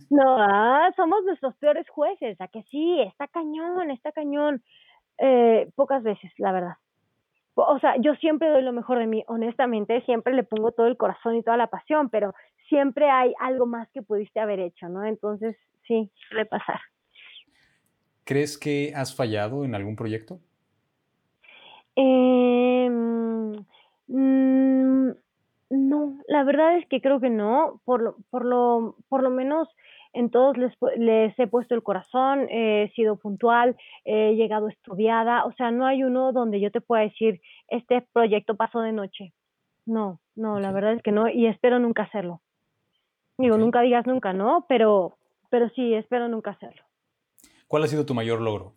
[0.08, 4.62] No, ah, somos nuestros peores jueces, a que sí, está cañón, está cañón.
[5.18, 6.74] Eh, pocas veces, la verdad.
[7.54, 10.96] O sea, yo siempre doy lo mejor de mí, honestamente, siempre le pongo todo el
[10.96, 12.34] corazón y toda la pasión, pero
[12.68, 15.04] siempre hay algo más que pudiste haber hecho, ¿no?
[15.04, 16.80] Entonces, sí, suele pasar.
[18.24, 20.38] ¿Crees que has fallado en algún proyecto?
[21.96, 23.56] Mm,
[25.70, 29.68] no, la verdad es que creo que no, por lo, por lo, por lo menos
[30.12, 35.52] en todos les, les he puesto el corazón, he sido puntual, he llegado estudiada, o
[35.52, 39.32] sea, no hay uno donde yo te pueda decir, este proyecto pasó de noche.
[39.86, 42.40] No, no, la verdad es que no, y espero nunca hacerlo.
[43.38, 44.66] Digo, nunca digas nunca, ¿no?
[44.68, 45.16] Pero,
[45.48, 46.82] pero sí, espero nunca hacerlo.
[47.66, 48.74] ¿Cuál ha sido tu mayor logro?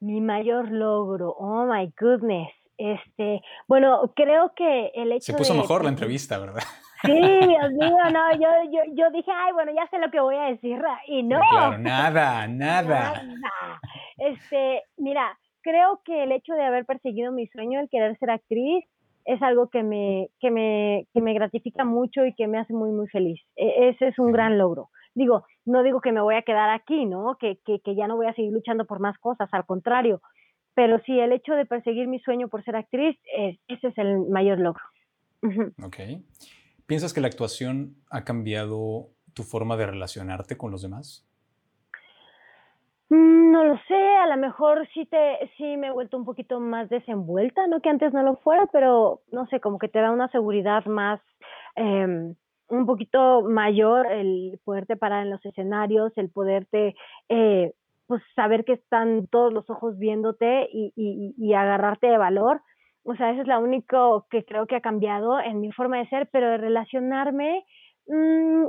[0.00, 2.48] Mi mayor logro, oh my goodness.
[2.78, 6.62] Este, bueno, creo que el hecho Se puso mejor la entrevista, ¿verdad?
[7.04, 10.36] Sí, Dios mío, no, yo, yo, yo dije, ay, bueno, ya sé lo que voy
[10.36, 11.40] a decir, y no.
[11.50, 13.22] Claro, nada, nada.
[13.22, 13.80] Nada.
[14.16, 18.84] Este, mira, creo que el hecho de haber perseguido mi sueño, el querer ser actriz,
[19.24, 22.90] es algo que me, que me, que me gratifica mucho y que me hace muy,
[22.90, 23.40] muy feliz.
[23.56, 24.88] E, ese es un gran logro.
[25.14, 27.36] Digo, no digo que me voy a quedar aquí, ¿no?
[27.38, 30.22] Que, que, que ya no voy a seguir luchando por más cosas, al contrario.
[30.74, 33.18] Pero sí, el hecho de perseguir mi sueño por ser actriz,
[33.68, 34.82] ese es el mayor logro.
[35.84, 35.96] Ok.
[36.88, 41.28] ¿Piensas que la actuación ha cambiado tu forma de relacionarte con los demás?
[43.10, 46.60] Mm, no lo sé, a lo mejor sí te, sí me he vuelto un poquito
[46.60, 50.10] más desenvuelta, no que antes no lo fuera, pero no sé, como que te da
[50.10, 51.20] una seguridad más,
[51.76, 52.34] eh,
[52.68, 56.96] un poquito mayor el poderte parar en los escenarios, el poderte,
[57.28, 57.74] eh,
[58.06, 62.62] pues saber que están todos los ojos viéndote y, y, y agarrarte de valor.
[63.04, 66.08] O sea, eso es lo único que creo que ha cambiado en mi forma de
[66.08, 67.64] ser, pero de relacionarme,
[68.06, 68.66] mmm,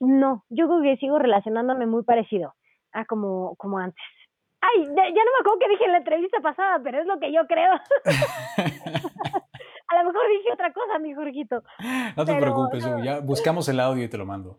[0.00, 2.54] no, yo creo que sigo relacionándome muy parecido
[2.92, 4.02] a como, como antes.
[4.60, 7.32] Ay, ya no me acuerdo qué dije en la entrevista pasada, pero es lo que
[7.32, 7.72] yo creo.
[9.88, 11.62] a lo mejor dije otra cosa, mi Jorgito.
[12.16, 14.58] No te preocupes, ya buscamos el audio y te lo mando.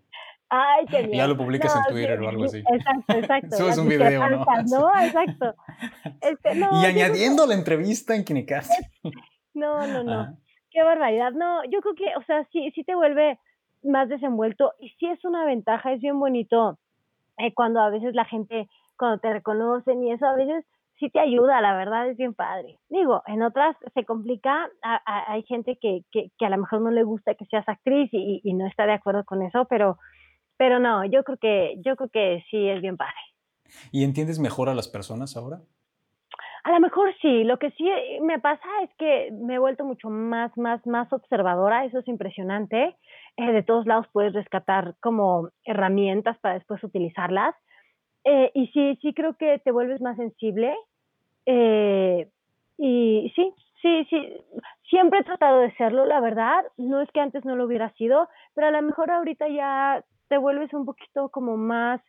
[0.50, 1.12] Ay, qué bien.
[1.18, 2.60] Ya lo publicas en Twitter o algo así.
[2.60, 3.58] Exacto, exacto.
[3.58, 4.46] Subes un video, ¿no?
[4.70, 5.56] No, exacto.
[6.22, 8.72] Este, no, y añadiendo la entrevista en Kinecast.
[9.56, 10.38] No, no, no.
[10.72, 11.32] Qué barbaridad.
[11.34, 13.38] No, yo creo que, o sea, sí, sí te vuelve
[13.84, 16.78] más desenvuelto y sí es una ventaja, es bien bonito
[17.40, 20.64] eh, cuando a veces la gente, cuando te reconocen y eso, a veces
[21.00, 22.78] sí te ayuda, la verdad es bien padre.
[22.90, 24.70] Digo, en otras se complica,
[25.06, 28.42] hay gente que, que, que, a lo mejor no le gusta que seas actriz y,
[28.44, 29.98] y, no está de acuerdo con eso, pero,
[30.60, 33.16] pero no, yo creo que, yo creo que sí es bien padre.
[33.94, 35.62] ¿Y entiendes mejor a las personas ahora?
[36.66, 37.90] A lo mejor sí, lo que sí
[38.22, 42.98] me pasa es que me he vuelto mucho más, más, más observadora, eso es impresionante.
[43.38, 47.56] Eh, de todos lados puedes rescatar como herramientas para después utilizarlas.
[48.26, 50.76] Eh, y sí, sí creo que te vuelves más sensible.
[51.46, 52.28] Eh,
[52.78, 54.34] y sí, sí, sí,
[54.90, 56.66] siempre he tratado de serlo, la verdad.
[56.76, 60.38] No es que antes no lo hubiera sido, pero a lo mejor ahorita ya te
[60.38, 62.02] vuelves un poquito como más,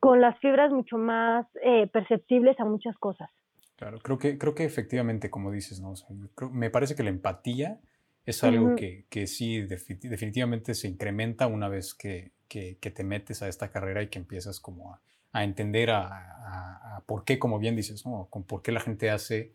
[0.00, 3.30] con las fibras mucho más eh, perceptibles a muchas cosas.
[3.76, 5.92] Claro, creo que, creo que efectivamente, como dices, ¿no?
[5.92, 6.08] O sea,
[6.52, 7.80] me parece que la empatía
[8.26, 8.76] es algo uh -huh.
[8.76, 13.70] que, que, sí definitivamente se incrementa una vez que, que, que, te metes a esta
[13.70, 15.00] carrera y que empiezas como a,
[15.32, 18.26] a entender a, a, a, por qué, como bien dices, ¿no?
[18.28, 19.54] Con por qué la gente hace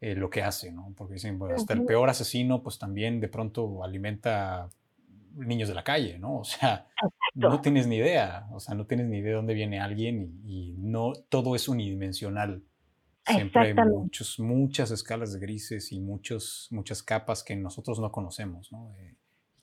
[0.00, 0.92] eh, lo que hace, ¿no?
[0.96, 4.68] Porque dicen, bueno, hasta el peor asesino, pues también de pronto alimenta
[5.36, 6.38] niños de la calle, ¿no?
[6.38, 7.20] O sea, Exacto.
[7.34, 10.70] no tienes ni idea, o sea, no tienes ni idea de dónde viene alguien y,
[10.70, 12.62] y no todo es unidimensional.
[13.26, 18.70] Siempre hay muchos, muchas escalas de grises y muchos, muchas capas que nosotros no conocemos,
[18.70, 18.94] ¿no?
[18.98, 19.16] Eh,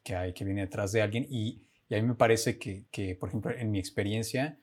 [0.04, 1.26] que hay, que viene detrás de alguien.
[1.30, 4.60] Y, y a mí me parece que, que, por ejemplo, en mi experiencia,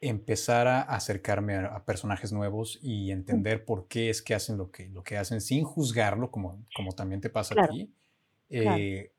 [0.00, 4.70] empezar a acercarme a, a, personajes nuevos y entender por qué es que hacen lo
[4.70, 7.72] que, lo que hacen sin juzgarlo, como, como también te pasa claro.
[7.72, 7.92] aquí.
[8.48, 9.13] Eh, claro.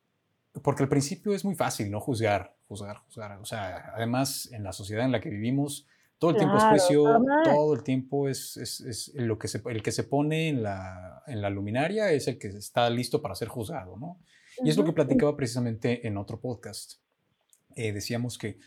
[0.64, 2.00] Porque al principio es muy fácil, ¿no?
[2.00, 3.40] Juzgar, juzgar, juzgar.
[3.40, 5.86] O sea, además, en la sociedad en la que vivimos,
[6.18, 7.04] todo el tiempo es precio,
[7.44, 11.24] todo el tiempo es, es, es, lo que se, el que se pone en la,
[11.28, 14.20] en la luminaria es el que está listo para ser juzgado, ¿no?
[14.64, 17.00] Y es lo que platicaba precisamente en otro podcast.
[17.76, 18.58] Eh, decíamos que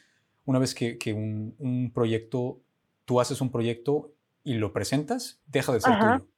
[0.45, 2.61] una vez que, que un, un, proyecto,
[3.07, 4.13] tú haces un proyecto
[4.45, 6.19] y lo presentas, deja de ser Ajá.
[6.19, 6.31] tuyo,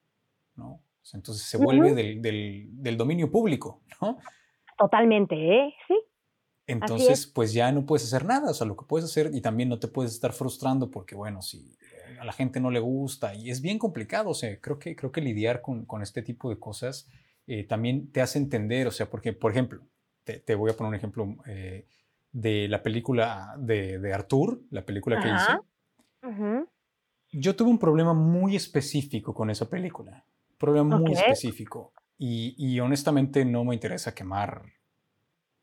[0.55, 0.81] ¿no?
[1.13, 1.95] Entonces se vuelve uh -huh.
[1.95, 4.17] del, del, del, dominio público, ¿no?
[4.81, 5.75] Totalmente, ¿eh?
[5.87, 5.93] Sí.
[6.65, 9.69] Entonces, pues ya no puedes hacer nada, o sea, lo que puedes hacer y también
[9.69, 11.77] no te puedes estar frustrando porque, bueno, si
[12.19, 15.11] a la gente no le gusta y es bien complicado, o sea, creo que, creo
[15.11, 17.07] que lidiar con, con este tipo de cosas
[17.45, 19.83] eh, también te hace entender, o sea, porque, por ejemplo,
[20.23, 21.85] te, te voy a poner un ejemplo eh,
[22.31, 25.61] de la película de, de, Arthur, la película que Ajá.
[26.23, 26.27] hice.
[26.27, 26.67] Uh -huh.
[27.33, 31.05] Yo tuve un problema muy específico con esa película, un problema okay.
[31.05, 34.61] muy específico y, y honestamente no me interesa quemar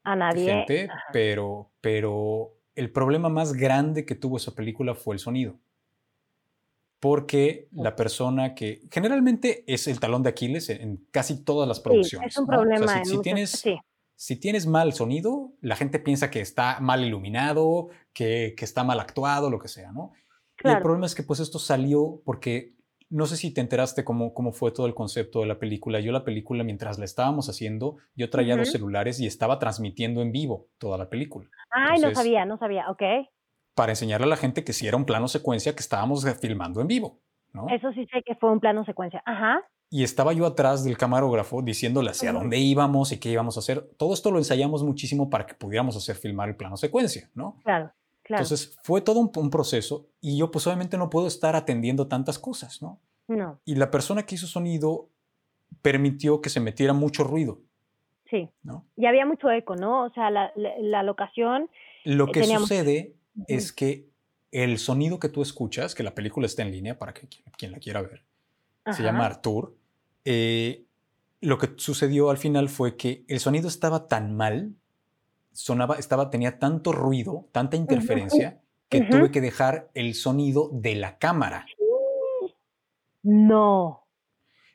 [0.03, 0.53] a nadie.
[0.53, 5.55] Gente, pero, pero el problema más grande que tuvo esa película fue el sonido.
[6.99, 12.35] Porque la persona que generalmente es el talón de Aquiles en casi todas las producciones.
[12.35, 12.79] Sí, es un problema.
[12.81, 12.87] ¿no?
[12.87, 13.79] O sea, si, si, tienes, sí.
[14.17, 18.99] si, tienes, mal sonido, la gente piensa que está mal iluminado, que, que está mal
[18.99, 20.11] actuado, lo que sea, ¿no?
[20.57, 20.75] Claro.
[20.75, 22.78] Y el problema es que pues esto salió porque
[23.11, 26.01] no sé si te enteraste cómo, cómo fue todo el concepto de la película.
[26.01, 28.61] Yo la película, mientras la estábamos haciendo, yo traía uh -huh.
[28.61, 31.49] los celulares y estaba transmitiendo en vivo toda la película.
[31.71, 33.03] Ay, Entonces, no sabía, no sabía, ok.
[33.75, 36.87] Para enseñarle a la gente que sí era un plano secuencia que estábamos filmando en
[36.87, 37.21] vivo,
[37.53, 37.67] ¿no?
[37.69, 39.63] Eso sí sé que fue un plano secuencia, ajá.
[39.91, 42.39] Y estaba yo atrás del camarógrafo diciéndole hacia uh -huh.
[42.41, 43.89] dónde íbamos y qué íbamos a hacer.
[43.97, 47.59] Todo esto lo ensayamos muchísimo para que pudiéramos hacer filmar el plano secuencia, ¿no?
[47.65, 47.91] Claro.
[48.29, 48.45] Claro.
[48.45, 52.39] Entonces fue todo un, un, proceso y yo pues obviamente no puedo estar atendiendo tantas
[52.39, 53.01] cosas, ¿no?
[53.27, 53.59] No.
[53.65, 55.09] Y la persona que hizo sonido
[55.83, 57.61] permitió que se metiera mucho ruido.
[58.31, 58.51] Sí.
[58.63, 58.85] ¿no?
[58.97, 60.05] Y había mucho eco, ¿no?
[60.05, 61.71] O sea, la, la, la locación.
[62.05, 62.69] Lo que teníamos...
[62.69, 63.15] sucede
[63.47, 64.09] es que
[64.51, 67.79] el sonido que tú escuchas, que la película está en línea para que quien, la
[67.79, 68.25] quiera ver,
[68.93, 69.75] se llama Arthur,
[70.25, 70.85] eh,
[71.41, 74.75] lo que sucedió al final fue que el sonido estaba tan mal,
[75.59, 81.19] sonaba, estaba, tenía tanto ruido, tanta interferencia, que tuve que dejar el sonido de la
[81.19, 81.67] cámara.
[83.25, 84.07] No.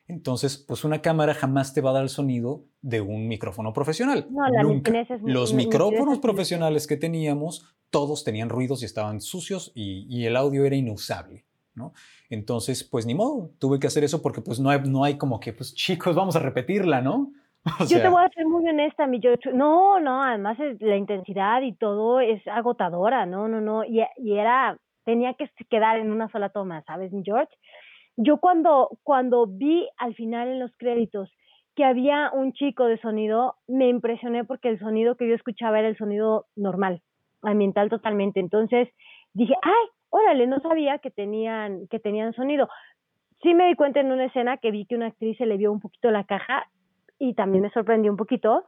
[0.06, 4.28] Entonces, pues una cámara jamás te va a dar el sonido de un micrófono profesional.
[4.30, 4.92] No, la Nunca.
[5.22, 10.76] Los micrófonos profesionales que teníamos, todos tenían ruidos y estaban sucios y, el audio era
[10.76, 11.94] inusable, ¿no?
[12.28, 15.40] Entonces, pues ni modo, tuve que hacer eso porque pues no hay, no hay como
[15.40, 17.32] que, pues chicos, vamos a repetirla, ¿no?
[17.88, 21.62] yo te voy a ser muy honesta, mi yo, no, no, además es la intensidad
[21.62, 26.28] y todo es agotadora, no, no, no, y, y era, tenía que quedar en una
[26.28, 27.52] sola toma, ¿sabes, mi George?
[28.16, 31.30] Yo cuando, cuando vi al final en los créditos
[31.74, 35.88] que había un chico de sonido, me impresioné porque el sonido que yo escuchaba era
[35.88, 37.02] el sonido normal,
[37.42, 38.38] ambiental totalmente.
[38.38, 38.88] Entonces
[39.32, 42.68] dije, ay, órale, no sabía que tenían, que tenían sonido.
[43.42, 45.72] Sí me di cuenta en una escena que vi que una actriz se le vio
[45.72, 46.68] un poquito la caja
[47.18, 48.64] y también me sorprendió un poquito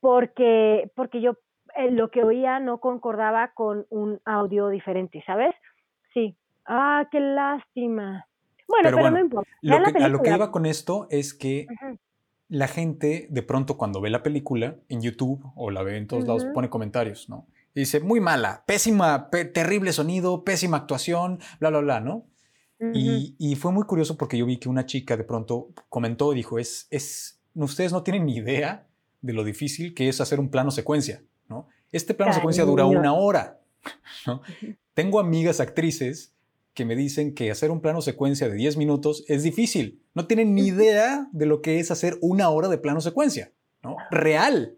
[0.00, 1.32] porque, porque yo
[1.76, 5.54] eh, lo que oía no concordaba con un audio diferente, ¿sabes?
[6.12, 6.36] Sí.
[6.66, 8.26] Ah, qué lástima.
[8.68, 9.50] Bueno, pero, no importa.
[10.04, 11.66] a lo que iba con esto es que
[12.48, 16.26] la gente, de pronto, cuando ve la película en YouTube o la ve en todos
[16.26, 17.46] lados, pone comentarios, ¿no?
[17.74, 22.26] Y dice, muy mala, pésima, terrible sonido, pésima actuación, bla, bla, bla, ¿no?
[22.92, 26.36] y, y, fue muy curioso porque yo vi que una chica de pronto comentó y
[26.36, 28.86] dijo, es, es, ustedes no tienen ni idea
[29.20, 31.68] de lo difícil que es hacer un plano secuencia, ¿no?
[31.92, 33.60] Este plano secuencia dura una hora,
[34.26, 34.42] ¿no?
[34.94, 36.34] Tengo amigas actrices
[36.74, 40.02] que me dicen que hacer un plano secuencia de 10 minutos es difícil.
[40.12, 43.52] No tienen ni idea de lo que es hacer una hora de plano secuencia,
[43.82, 43.96] ¿no?
[44.10, 44.76] Real.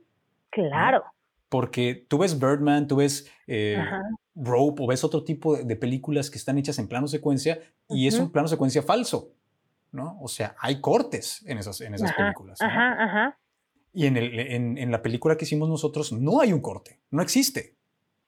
[0.51, 1.05] Claro.
[1.49, 3.79] Porque tú ves Birdman, tú ves eh,
[4.35, 8.19] Rope o ves otro tipo de, películas que están hechas en plano secuencia y es
[8.19, 9.31] un plano secuencia falso,
[9.93, 10.19] ¿no?
[10.21, 12.61] O sea, hay cortes en esas, en esas películas.
[12.61, 13.39] Ajá, ajá.
[13.93, 17.23] Y en, el, en, en la película que hicimos nosotros no hay un corte, no
[17.23, 17.77] existe.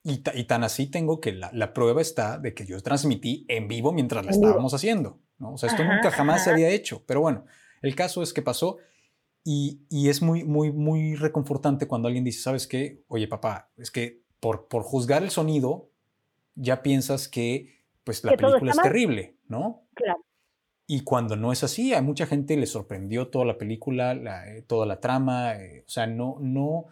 [0.04, 4.24] Y, tan así tengo que la, prueba está de que yo transmití en vivo mientras
[4.24, 5.20] la estábamos haciendo.
[5.38, 5.52] ¿no?
[5.52, 7.02] O sea, esto nunca jamás se había hecho.
[7.06, 7.44] Pero bueno,
[7.82, 8.78] el caso es que pasó
[9.44, 13.02] y, es muy, muy, muy reconfortante cuando alguien dice, ¿sabes qué?
[13.09, 15.90] Oye, papá, es que por, por juzgar el sonido
[16.54, 19.82] ya piensas que pues la película es terrible, ¿no?
[19.94, 20.24] Claro.
[20.91, 24.14] Y cuando no es así, a mucha gente le sorprendió toda la película,
[24.49, 25.55] eh, toda la trama.
[25.55, 26.86] Eh, o sea, no, no,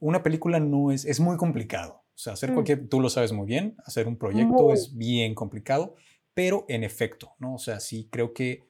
[0.00, 2.02] una película no es, es muy complicado.
[2.08, 2.54] O sea, hacer mm.
[2.54, 5.94] cualquier, tú lo sabes muy bien, hacer un proyecto es bien complicado,
[6.34, 7.54] pero en efecto, ¿no?
[7.54, 8.64] O sea, sí, creo que,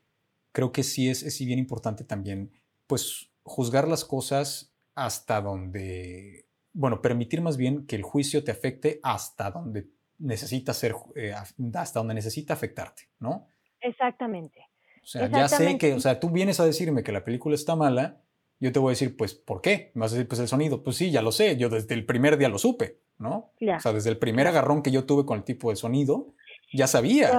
[0.52, 2.52] creo que sí es, es bien importante también,
[2.86, 9.00] pues, juzgar las cosas hasta donde, bueno, permitir más bien que el juicio te afecte
[9.02, 13.48] hasta donde necesita ser, eh, hasta donde necesita afectarte, ¿no?
[13.80, 14.65] Exactamente.
[15.06, 17.76] O sea, ya sé que, o sea, tú vienes a decirme que la película está
[17.76, 18.16] mala,
[18.58, 19.92] yo te voy a decir, pues, ¿por qué?
[19.94, 20.82] Me vas a decir, pues el sonido.
[20.82, 23.52] Pues sí, ya lo sé, yo desde el primer día lo supe, ¿no?
[23.60, 26.34] O sea, desde el primer agarrón que yo tuve con el tipo de sonido,
[26.72, 27.30] ya sabía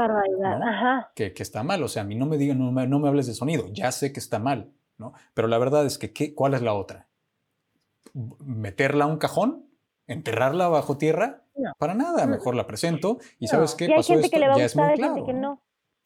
[1.13, 1.84] Que, que, está mal.
[1.84, 3.91] O sea, a mí no me digan, no me, no me, hables de sonido, ya
[3.91, 5.11] sé que está mal, ¿no?
[5.34, 7.09] Pero la verdad es que, ¿qué, ¿cuál es la otra?
[8.13, 9.65] ¿Meterla a un cajón?
[10.07, 11.43] ¿Enterrarla bajo tierra?
[11.80, 13.89] Para nada, mejor la presento y ¿sabes qué?
[13.89, 15.26] Pasó esto, ya es muy claro.
[15.26, 15.61] que no.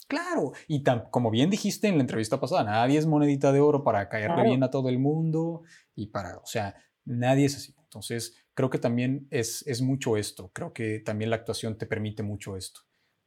[0.08, 4.10] Claro, y como bien dijiste en la entrevista pasada, nadie es monedita de oro para
[4.10, 5.64] caerle bien a todo el mundo
[5.96, 6.76] y para, o sea,
[7.06, 7.74] nadie es así.
[7.84, 12.24] Entonces, creo que también es, es mucho esto, creo que también la actuación te permite
[12.24, 12.82] mucho esto,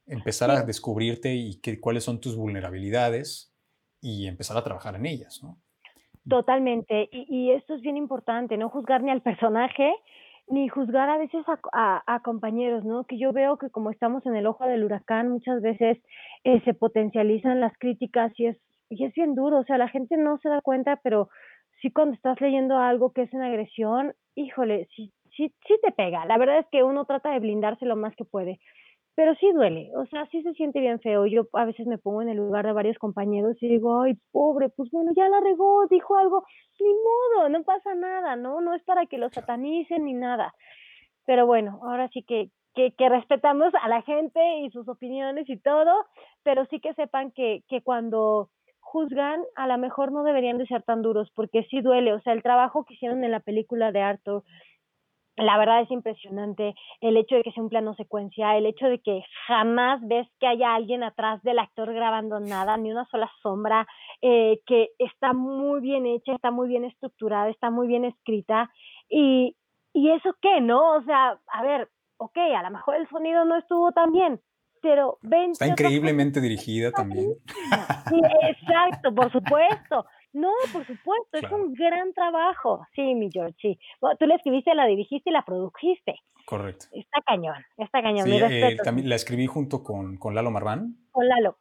[0.05, 3.53] empezar a descubrirte y que, cuáles son tus vulnerabilidades
[4.01, 5.59] y empezar a trabajar en ellas, ¿no?
[6.27, 9.93] Totalmente, y, y esto es bien importante, no juzgar ni al personaje,
[10.47, 11.43] ni juzgar a veces
[11.73, 13.05] a, a, compañeros, ¿no?
[13.05, 15.97] Que yo veo que como estamos en el ojo del huracán, muchas veces
[16.43, 18.57] eh, se potencializan las críticas y es,
[18.89, 21.29] y es bien duro, o sea, la gente no se da cuenta, pero
[21.81, 26.25] sí cuando estás leyendo algo que es en agresión, híjole, sí, sí, sí te pega.
[26.25, 28.59] La verdad es que uno trata de blindarse lo más que puede
[29.15, 31.25] pero sí duele, o sea, sí se siente bien feo.
[31.25, 34.69] Yo a veces me pongo en el lugar de varios compañeros y digo, ay, pobre,
[34.69, 36.43] pues bueno, ya la regó, dijo algo,
[36.79, 38.59] ni modo, no pasa nada, ¿no?
[38.59, 40.53] No es para que lo satanicen ni nada.
[41.25, 45.57] Pero bueno, ahora sí que, que, que respetamos a la gente y sus opiniones y
[45.57, 45.93] todo,
[46.43, 48.49] pero sí que sepan que, que cuando
[48.81, 52.33] juzgan, a lo mejor no deberían de ser tan duros, porque sí duele, o sea,
[52.33, 54.43] el trabajo que hicieron en la película de Arthur,
[55.37, 58.99] la verdad es impresionante el hecho de que sea un plano secuencia, el hecho de
[58.99, 63.85] que jamás ves que haya alguien atrás del actor grabando nada, ni una sola sombra,
[64.21, 68.71] eh, que está muy bien hecha, está muy bien estructurada, está muy bien escrita.
[69.09, 69.55] Y,
[69.93, 70.95] ¿Y eso qué, no?
[70.95, 74.41] O sea, a ver, ok, a lo mejor el sonido no estuvo tan bien,
[74.81, 75.51] pero ven.
[75.51, 77.33] Está increíblemente dirigida también.
[78.09, 80.05] Sí, exacto, por supuesto.
[80.35, 82.85] No, por supuesto, es un gran trabajo.
[82.93, 83.79] Sí, mi George, sí.
[84.19, 86.15] tú la escribiste, la dirigiste y la produjiste.
[86.45, 86.87] Correcto.
[86.91, 88.27] Está cañón, está cañón.
[88.27, 90.97] Sí, eh, también la escribí junto con, con Lalo Marván.
[91.15, 91.55] Con Lalo.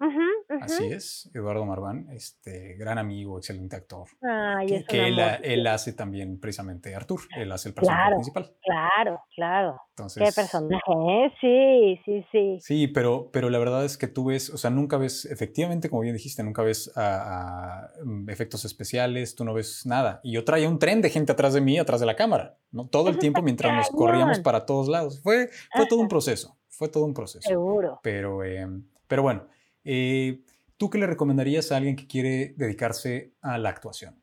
[0.63, 4.09] Así es, Eduardo Marván, este gran amigo, excelente actor.
[4.21, 8.53] Ay, que, que él, él, hace también precisamente Artur, él hace el personaje principal.
[8.61, 9.81] Claro, claro.
[9.91, 11.33] Entonces, Qué personaje, ¿eh?
[11.41, 12.59] Sí, sí, sí.
[12.61, 16.03] Sí, pero, pero la verdad es que tú ves, o sea, nunca ves, efectivamente, como
[16.03, 20.19] bien dijiste, nunca ves a, mm, efectos especiales, tú no ves nada.
[20.25, 22.89] Y yo traía un tren de gente atrás de mí, atrás de la cámara, ¿no?
[22.89, 25.23] Todo el tiempo mientras nos corríamos para todos lados.
[25.23, 27.49] Fue, fue todo un proceso, fue todo un proceso.
[27.49, 28.01] Seguro.
[28.03, 29.47] Pero, em, pero bueno,
[29.85, 30.41] eh,
[30.77, 34.15] ¿tú qué le recomendarías a alguien que quiere dedicarse a la actuación?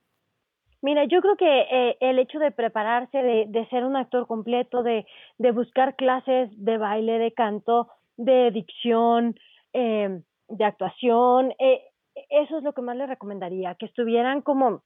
[0.82, 5.06] Mira, yo creo que eh, el hecho de prepararse, de, ser un actor completo, de,
[5.54, 9.36] buscar clases de baile, de canto, de dicción,
[9.74, 11.82] em, de actuación, eh,
[12.30, 14.82] eso es lo que más le recomendaría, que estuvieran como,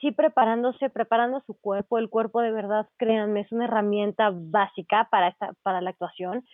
[0.00, 5.28] sí preparándose, preparando su cuerpo, el cuerpo de verdad, créanme, es una herramienta básica para,
[5.28, 6.44] esta, para la actuación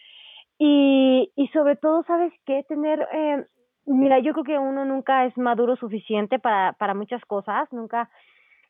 [0.64, 2.64] y, y sobre todo, ¿sabes qué?
[2.68, 3.44] Tener, eh,
[3.84, 8.08] mira, yo creo que uno nunca es maduro suficiente para, para muchas cosas, nunca,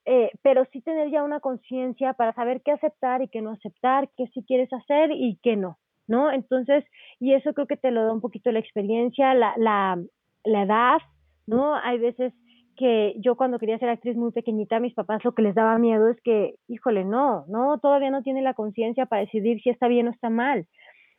[0.07, 4.09] eh, pero sí tener ya una conciencia para saber qué aceptar y qué no aceptar,
[4.17, 5.77] qué sí quieres hacer y qué no,
[6.09, 6.33] ¿no?
[6.33, 6.83] Entonces,
[7.21, 10.03] y eso creo que te lo da un poquito la experiencia, la, la,
[10.45, 10.99] la edad,
[11.47, 11.75] ¿no?
[11.75, 12.33] Hay veces
[12.79, 16.09] que yo cuando quería ser actriz muy pequeñita, mis papás lo que les daba miedo
[16.09, 20.09] es que, híjole, no, no, todavía no tiene la conciencia para decidir si está bien
[20.09, 20.67] o está mal.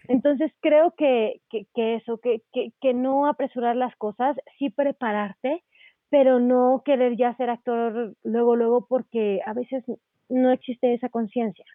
[0.07, 5.63] Entonces creo que, que, que eso, que, que, no apresurar las cosas, sí prepararte,
[6.09, 9.83] pero no querer ya ser actor luego, luego, porque a veces
[10.29, 11.65] no existe esa conciencia.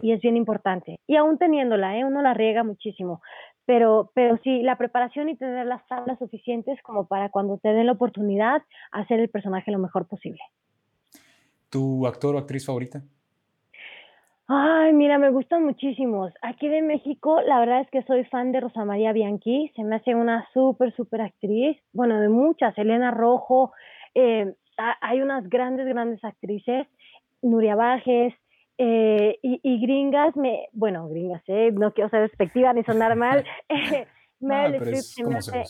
[0.00, 1.00] Y es bien importante.
[1.06, 2.04] Y aún teniéndola, ¿eh?
[2.04, 3.22] uno la riega muchísimo.
[3.64, 7.86] Pero, pero sí, la preparación y tener las tablas suficientes como para cuando te den
[7.86, 8.62] la oportunidad,
[8.92, 10.40] hacer el personaje lo mejor posible.
[11.70, 13.02] ¿Tu actor o actriz favorita?
[14.48, 16.32] Ay, mira, me gustan muchísimos.
[16.40, 19.96] Aquí de México, la verdad es que soy fan de Rosa María Bianchi, se me
[19.96, 21.76] hace una súper, súper actriz.
[21.92, 23.72] Bueno, de muchas, Elena Rojo,
[24.14, 24.54] eh,
[25.00, 26.86] hay unas grandes, grandes actrices,
[27.42, 28.34] Nuria Bajes,
[28.78, 33.44] eh, y, gringas, me, bueno, gringas, eh, no quiero ser despectiva ni sonar mal.
[33.68, 34.06] eh,
[34.40, 35.62] Meryl Streep se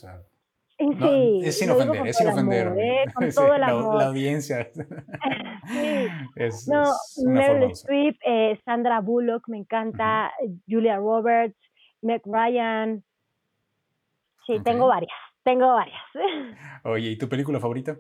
[0.79, 2.75] Sí, es sin ofender, es sin ofender.
[2.79, 3.05] ¿eh?
[3.15, 3.97] Con todo el amor.
[3.97, 4.71] La, audiencia.
[5.69, 6.09] sí.
[6.37, 6.85] es, no,
[7.25, 10.33] Meryl Streep, eh, Sandra Bullock, me encanta,
[10.69, 11.57] Julia Roberts,
[12.03, 13.03] Meg Ryan.
[14.47, 16.03] Sí, tengo varias, tengo varias.
[16.85, 17.97] Oye, ¿y tu película favorita?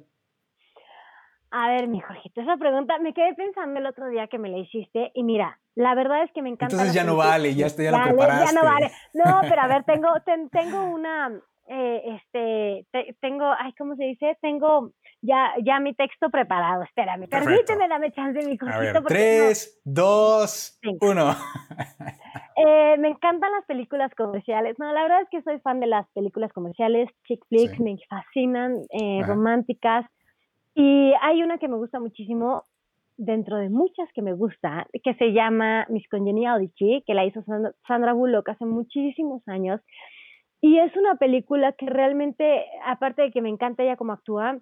[1.50, 4.58] A ver, mi Jorgito, esa pregunta me quedé pensando el otro día que me la
[4.58, 6.74] hiciste y mira, la verdad es que me encanta.
[6.74, 8.54] Entonces ya no vale, ya, ya lo preparaste.
[8.54, 8.90] Ya no vale.
[9.14, 10.08] No, pero a ver, tengo,
[10.50, 14.36] tengo una, eh, este, tengo, ay, ¿cómo se dice?
[14.40, 14.92] Tengo
[15.22, 16.82] ya, ya mi texto preparado.
[16.82, 18.76] Espérame, permíteme, dame chance de mi cosito.
[18.76, 21.34] A ver, tres, dos, uno.
[22.58, 24.78] Eh, me encantan las películas comerciales.
[24.78, 28.76] No, la verdad es que soy fan de las películas comerciales, chick flicks, me fascinan,
[28.90, 30.06] eh, románticas.
[30.74, 32.64] Y hay una que me gusta muchísimo,
[33.18, 37.42] dentro de muchas que me gusta, que se llama Miss Congeniality, que la hizo
[37.86, 39.80] Sandra Bullock hace muchísimos años.
[40.66, 44.58] Y es una película que realmente, aparte de que me encanta ella como actúa,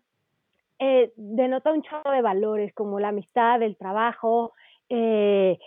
[0.78, 4.52] eh, denota un chorro de valores como la amistad, el trabajo,
[4.90, 5.58] eh,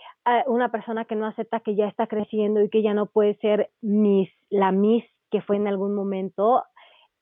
[0.46, 3.70] una persona que no acepta que ya está creciendo y que ya no puede ser
[3.82, 6.62] la miss que fue en algún momento.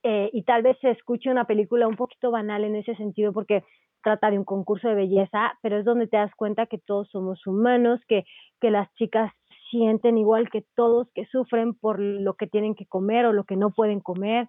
[0.03, 3.65] Eh, y tal vez se escuche una película un poquito banal en ese sentido porque
[4.03, 7.47] trata de un concurso de belleza, pero es donde te das cuenta que todos somos
[7.47, 8.27] humanos, que,
[8.61, 9.33] que las chicas
[9.71, 13.57] sienten igual que todos, que sufren por lo que tienen que comer o lo que
[13.57, 14.49] no pueden comer.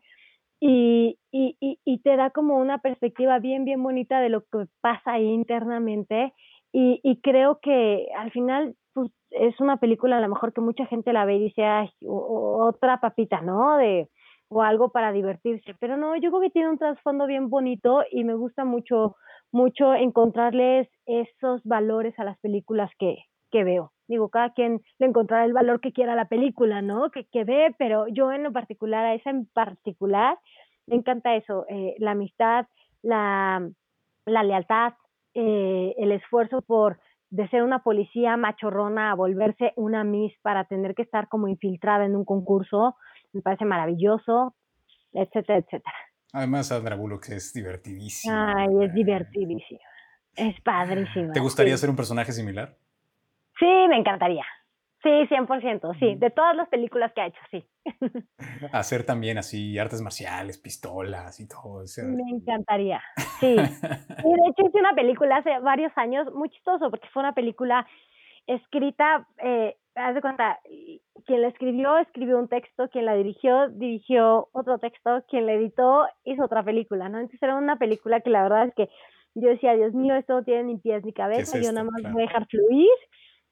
[0.59, 5.13] Y, y, y, te da como una perspectiva bien, bien bonita de lo que pasa
[5.13, 6.33] ahí internamente.
[6.73, 10.85] Y, y creo que al final pues, es una película a lo mejor que mucha
[10.87, 13.77] gente la ve y dice, Ay, otra papita, ¿no?
[13.77, 14.09] De,
[14.49, 15.75] o algo para divertirse.
[15.79, 19.15] Pero no, yo creo que tiene un trasfondo bien bonito y me gusta mucho,
[19.51, 23.17] mucho encontrarles esos valores a las películas que,
[23.51, 23.91] que veo.
[24.07, 27.11] Digo, cada quien le encontrará el valor que quiera a la película, ¿no?
[27.11, 30.37] Que, que ve, pero yo en lo particular, a esa en particular,
[30.85, 32.67] me encanta eso, eh, la amistad,
[33.01, 33.67] la,
[34.25, 34.93] la lealtad,
[35.33, 36.99] eh, el esfuerzo por
[37.29, 42.05] de ser una policía machorrona a volverse una Miss para tener que estar como infiltrada
[42.05, 42.95] en un concurso,
[43.33, 44.55] me parece maravilloso,
[45.11, 45.95] etcétera, etcétera.
[46.33, 48.53] Además, Sandra Bullock es divertidísima.
[48.57, 49.81] Ay, es divertidísima.
[50.35, 51.33] Es padrísima.
[51.33, 52.77] ¿Te gustaría ser un personaje similar?
[53.59, 54.45] Sí, me encantaría.
[55.03, 56.15] Sí, 100%, sí.
[56.15, 57.63] De todas las películas que ha hecho, sí.
[58.73, 62.01] Hacer también así artes marciales, pistolas y todo eso.
[62.03, 63.01] Me encantaría,
[63.39, 63.55] sí.
[64.25, 67.87] Y de hecho hice una película hace varios años, muy chistoso, porque fue una película
[68.47, 70.59] escrita, eh, haz de cuenta,
[71.25, 76.07] quien la escribió, escribió un texto, quien la dirigió, dirigió otro texto, quien la editó,
[76.23, 77.19] hizo otra película, ¿no?
[77.19, 78.89] Entonces era una película que la verdad es que
[79.35, 82.23] yo decía, Dios mío, esto no tiene ni pies ni cabeza, yo nada más voy
[82.23, 82.89] a dejar fluir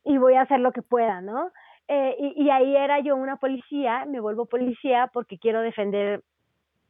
[0.06, 1.52] y voy a hacer lo que pueda, ¿no?
[1.88, 6.24] Eh, y, ahí era yo una policía, me vuelvo policía porque quiero defender,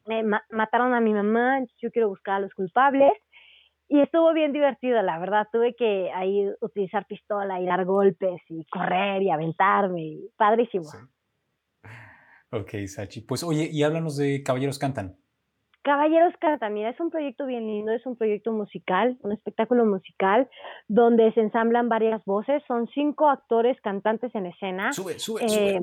[0.05, 3.11] me mataron a mi mamá, yo quiero buscar a los culpables
[3.88, 8.66] y estuvo bien divertido, la verdad, tuve que ahí utilizar pistola y dar golpes y
[8.66, 10.86] correr y aventarme, padrísimo.
[12.51, 15.18] Ok, Sachi, pues oye, y háblanos de Caballeros Cantan.
[15.86, 20.50] Caballeros Canta, mira, es un proyecto bien lindo, es un proyecto musical, un espectáculo musical
[20.88, 24.92] donde se ensamblan varias voces, son cinco actores cantantes en escena.
[24.94, 25.76] Sube, sube, sube.
[25.76, 25.82] Eh,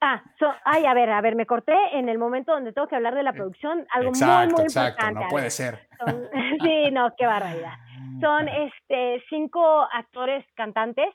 [0.00, 0.24] ah,
[0.64, 3.22] ay, a ver, a ver, me corté en el momento donde tengo que hablar de
[3.22, 5.24] la producción, algo exacto, muy, muy exacto, importante.
[5.24, 5.88] no puede ser.
[6.64, 7.74] sí, no, qué barbaridad.
[8.20, 11.14] Son este, cinco actores cantantes,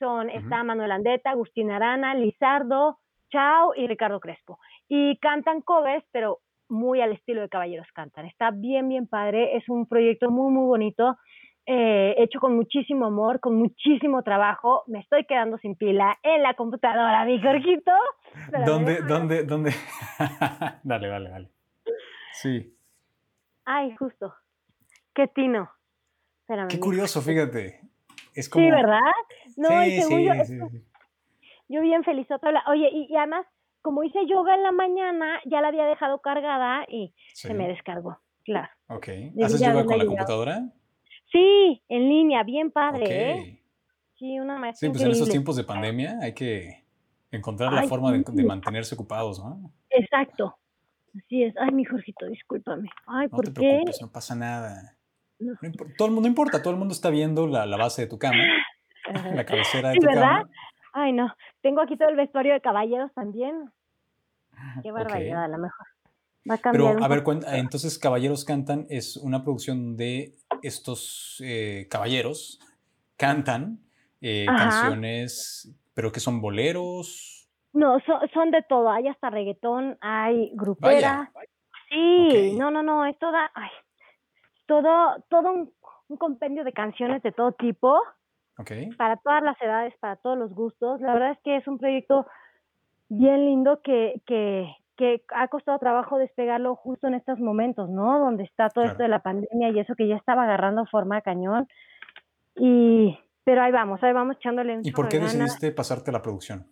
[0.00, 2.98] son, está Manuel Andeta, Agustín Arana, Lizardo,
[3.30, 4.58] Chao y Ricardo Crespo.
[4.88, 6.40] Y cantan covers, pero
[6.70, 8.26] muy al estilo de Caballeros Cantan.
[8.26, 9.56] Está bien, bien padre.
[9.56, 11.18] Es un proyecto muy, muy bonito.
[11.66, 14.84] Eh, hecho con muchísimo amor, con muchísimo trabajo.
[14.86, 17.92] Me estoy quedando sin pila en la computadora, mi Jorgito.
[18.64, 19.72] ¿Dónde, dónde, dónde?
[20.82, 21.50] dale, dale, dale.
[22.32, 22.74] Sí.
[23.64, 24.34] Ay, justo.
[25.14, 25.70] Qué tino.
[26.68, 27.80] Qué curioso, fíjate.
[28.34, 28.64] Es como...
[28.64, 28.98] Sí, ¿verdad?
[29.56, 30.58] No, sí, sí, yo, sí,
[31.68, 32.26] yo bien feliz.
[32.66, 33.46] Oye, y además
[33.82, 38.18] como hice yoga en la mañana, ya la había dejado cargada y se me descargó,
[38.44, 38.68] claro.
[38.88, 39.08] Ok.
[39.42, 40.68] ¿Haces yoga con la computadora?
[41.32, 43.62] Sí, en línea, bien padre, ¿eh?
[44.18, 46.84] Sí, una maestra Sí, pues en estos tiempos de pandemia hay que
[47.30, 49.72] encontrar la forma de, mantenerse ocupados, ¿no?
[49.88, 50.56] Exacto.
[51.16, 51.54] Así es.
[51.56, 52.88] Ay, mi Jorgito, discúlpame.
[53.06, 53.60] Ay, no ¿por te qué?
[53.60, 54.96] preocupes, no pasa nada.
[55.38, 55.54] No.
[55.96, 58.18] todo el mundo no importa, todo el mundo está viendo la, la base de tu
[58.18, 58.42] cama,
[59.34, 60.42] la cabecera de tu ¿verdad?
[60.42, 60.50] cama.
[60.92, 61.34] Ay, no.
[61.60, 63.70] Tengo aquí todo el vestuario de caballeros también.
[64.82, 65.86] Qué barbaridad, a lo mejor.
[66.48, 71.42] Va a cambiar Pero, a ver, cuenta, entonces Caballeros Cantan es una producción de estos
[71.44, 72.60] eh, caballeros
[73.16, 73.78] cantan
[74.22, 77.48] eh, canciones, pero que son boleros.
[77.72, 77.98] No,
[78.32, 78.90] son, de todo.
[78.90, 81.30] Hay hasta reggaetón, hay grupera.
[81.90, 83.70] Sí, no, no, no, es toda, ay,
[84.66, 85.72] todo, todo un,
[86.08, 88.00] un compendio de canciones de todo tipo
[88.96, 91.00] para todas las edades, para todos los gustos.
[91.00, 92.26] La verdad es que es un proyecto
[93.08, 98.18] bien lindo que, que, que ha costado trabajo despegarlo justo en estos momentos, ¿no?
[98.18, 101.22] Donde está todo esto de la pandemia y eso que ya estaba agarrando forma de
[101.22, 101.68] cañón.
[102.56, 106.66] Y, pero ahí vamos, ahí vamos echándole un ¿Y por qué decidiste pasarte la producción?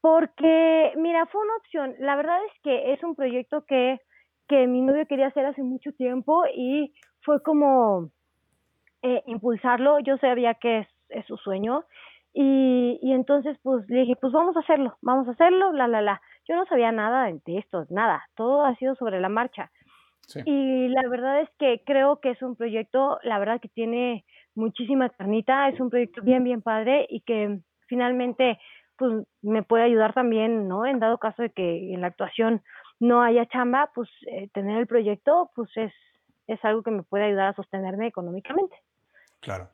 [0.00, 1.94] Porque, mira, fue una opción.
[1.98, 3.98] La verdad es que es un proyecto que,
[4.46, 8.10] que mi novio quería hacer hace mucho tiempo y fue como
[9.02, 9.98] eh, impulsarlo.
[10.00, 11.84] Yo sabía que es es su sueño.
[12.34, 16.02] Y, y entonces pues le dije, pues vamos a hacerlo, vamos a hacerlo, la, la,
[16.02, 16.20] la.
[16.46, 19.70] Yo no sabía nada de esto, nada, todo ha sido sobre la marcha.
[20.44, 25.08] Y la verdad es que creo que es un proyecto, la verdad que tiene muchísima
[25.08, 28.58] carnita, es un proyecto bien, bien padre y que finalmente
[28.98, 30.84] pues me puede ayudar también, ¿no?
[30.84, 32.62] En dado caso de que en la actuación
[33.00, 35.92] no haya chamba, pues eh, tener el proyecto pues es,
[36.46, 38.76] es algo que me puede ayudar a sostenerme económicamente.
[39.40, 39.70] Claro.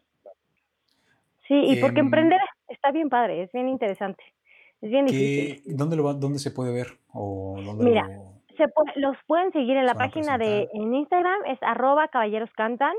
[1.47, 4.23] Sí, y porque em, emprender está bien padre, es bien interesante,
[4.81, 5.77] es bien difícil.
[5.77, 6.99] ¿Dónde, lo ¿Dónde se puede ver?
[7.13, 8.09] O dónde Mira,
[8.57, 8.65] se
[8.97, 12.95] los pueden seguir en la página de en Instagram, es arroba caballeroscantan,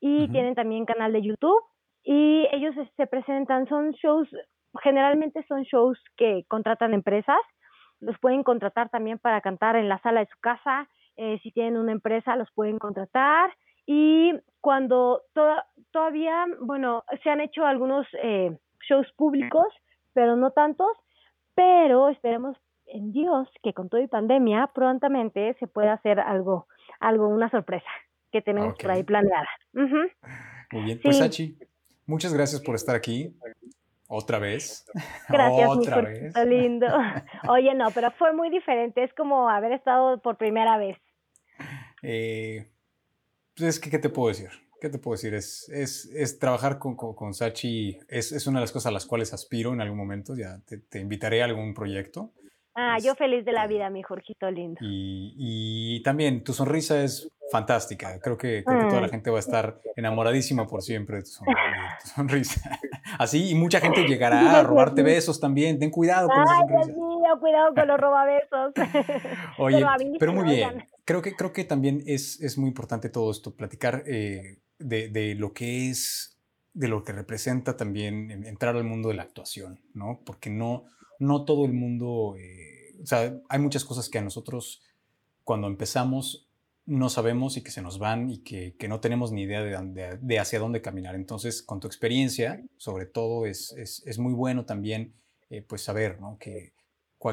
[0.00, 1.62] y tienen también canal de YouTube,
[2.02, 4.28] y ellos se presentan, son shows,
[4.82, 7.40] generalmente son shows que contratan empresas,
[8.00, 11.76] los pueden contratar también para cantar en la sala de su casa, eh, si tienen
[11.76, 13.50] una empresa los pueden contratar,
[13.86, 15.22] y cuando
[15.92, 18.56] todavía, bueno, se han hecho algunos eh,
[18.88, 19.66] shows públicos,
[20.12, 20.90] pero no tantos,
[21.54, 22.56] pero esperemos
[22.86, 26.66] en Dios que con toda y pandemia prontamente se pueda hacer algo,
[26.98, 27.90] algo, una sorpresa
[28.32, 29.48] que tenemos por ahí planeada.
[29.72, 31.56] Muy bien, pues Sachi,
[32.06, 33.34] muchas gracias por estar aquí.
[34.12, 34.84] Otra vez.
[35.28, 36.34] Gracias, Otra vez.
[36.44, 36.86] lindo.
[37.48, 39.04] Oye, no, pero fue muy diferente.
[39.04, 40.98] Es como haber estado por primera vez.
[42.02, 42.66] Eh,
[43.56, 44.50] pues, es que, ¿qué te puedo decir?
[44.80, 45.34] ¿Qué te puedo decir?
[45.34, 49.04] Es, es, es trabajar con, con, Sachi, es, es, una de las cosas a las
[49.04, 52.32] cuales aspiro en algún momento, ya te, te invitaré a algún proyecto.
[52.74, 54.78] Ah, yo feliz de la vida, mi Jorgito lindo.
[54.80, 58.20] Y, también tu sonrisa es fantástica.
[58.20, 61.30] Creo que, toda la gente va a estar enamoradísima por siempre de tu,
[62.14, 62.78] sonrisa.
[63.18, 65.78] Así, y mucha gente llegará a robarte besos también.
[65.78, 66.92] Ten cuidado con esa sonrisa.
[67.40, 68.72] cuidado con los robabesos.
[69.58, 69.84] Oye,
[70.18, 70.86] pero, muy bien.
[71.10, 75.34] Creo que, creo que también es, es muy importante todo esto, platicar eh, de, de
[75.34, 76.38] lo que es
[76.72, 80.20] de lo que representa también entrar al mundo de la actuación, ¿no?
[80.24, 80.84] Porque no,
[81.18, 84.82] no todo el mundo, eh, o sea, hay muchas cosas que a nosotros
[85.42, 86.46] cuando empezamos
[86.86, 90.60] no sabemos y que se nos van y que, no tenemos ni idea de, hacia
[90.60, 91.16] dónde caminar.
[91.16, 95.12] Entonces, con tu experiencia, sobre todo, es, es, muy bueno también
[95.50, 96.38] eh, pues saber, ¿no?
[96.38, 96.72] Que,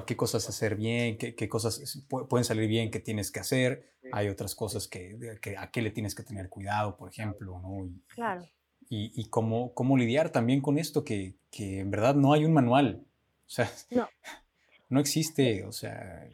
[0.06, 3.94] qué cosas hacer bien, qué, qué, cosas pueden salir bien, qué tienes que hacer.
[4.12, 5.18] Hay otras cosas que,
[5.58, 7.90] a qué le tienes que tener cuidado, por ejemplo, ¿no?
[8.08, 8.46] claro
[8.90, 13.04] y, cómo, cómo, lidiar también con esto, que, que, en verdad no hay un manual.
[13.48, 14.10] O sea, no,
[14.90, 16.28] no existe, o sea...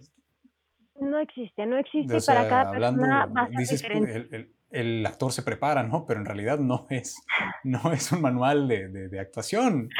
[1.00, 3.32] No existe, no existe para cada persona.
[3.56, 4.56] dices, el, el,
[5.06, 6.06] actor se prepara, ¿no?
[6.06, 7.26] Pero en realidad no es,
[7.64, 9.90] no es un manual de, de, actuación.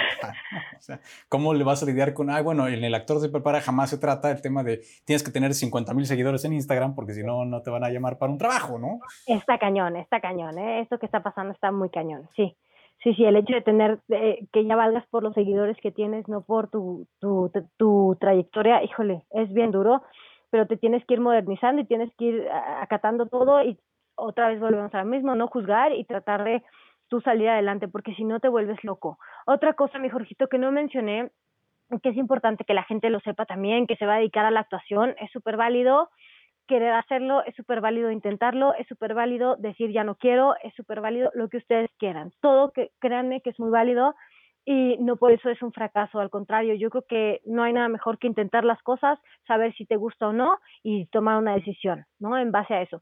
[0.78, 1.00] O sea,
[1.30, 3.98] ¿cómo le vas a lidiar con, ah, bueno, en el actor se prepara jamás se
[3.98, 7.46] trata el tema de tienes que tener 50 mil seguidores en Instagram porque si no,
[7.46, 9.00] no te van a llamar para un trabajo, ¿no?
[9.28, 10.82] Está cañón, está cañón, ¿eh?
[10.82, 12.58] Esto que está pasando está muy cañón, sí.
[13.02, 16.42] Sí, sí, el hecho de tener, que ya valgas por los seguidores que tienes, no
[16.42, 20.04] por tu, tu, tu trayectoria, híjole, es bien duro,
[20.50, 22.48] pero te tienes que ir modernizando y tienes que ir
[22.80, 23.78] acatando todo y
[24.24, 26.64] otra vez volvemos a lo mismo, no juzgar y tratar de
[27.08, 29.20] tú salir adelante, porque si no te vuelves loco.
[29.46, 31.30] Otra cosa, mi Jorgito, que no mencioné,
[32.02, 34.52] que es importante que la gente lo sepa también, que se va a dedicar a
[34.52, 36.10] la actuación, es súper válido
[36.68, 41.02] querer hacerlo, es súper válido intentarlo, es súper válido decir ya no quiero, es súper
[41.02, 42.32] válido lo que ustedes quieran.
[42.42, 44.16] Todo que créanme que es muy válido
[44.66, 47.90] y no por eso es un fracaso, al contrario, yo creo que no hay nada
[47.90, 52.06] mejor que intentar las cosas, saber si te gusta o no y tomar una decisión,
[52.20, 52.38] ¿no?
[52.38, 53.02] En base a eso.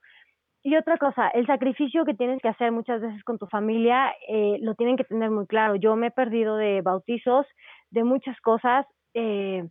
[0.63, 4.57] Y otra cosa, el sacrificio que tienes que hacer muchas veces con tu familia, eh,
[4.61, 5.75] lo tienen que tener muy claro.
[5.75, 7.47] Yo me he perdido de bautizos,
[7.89, 8.85] de muchas cosas.
[9.15, 9.67] Eh,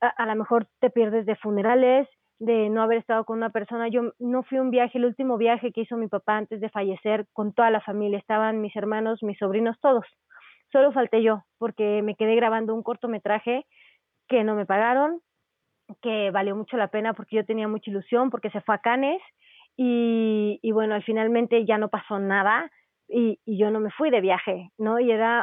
[0.00, 3.88] a, a lo mejor te pierdes de funerales, de no haber estado con una persona.
[3.88, 7.26] Yo no fui un viaje, el último viaje que hizo mi papá antes de fallecer
[7.34, 8.18] con toda la familia.
[8.18, 10.06] Estaban mis hermanos, mis sobrinos, todos.
[10.72, 13.66] Solo falté yo, porque me quedé grabando un cortometraje
[14.26, 15.20] que no me pagaron,
[16.00, 19.20] que valió mucho la pena porque yo tenía mucha ilusión, porque se fue a Canes
[19.76, 22.70] y, y bueno, al finalmente ya no pasó nada
[23.10, 25.00] y, yo no me fui de viaje, ¿no?
[25.00, 25.40] Y era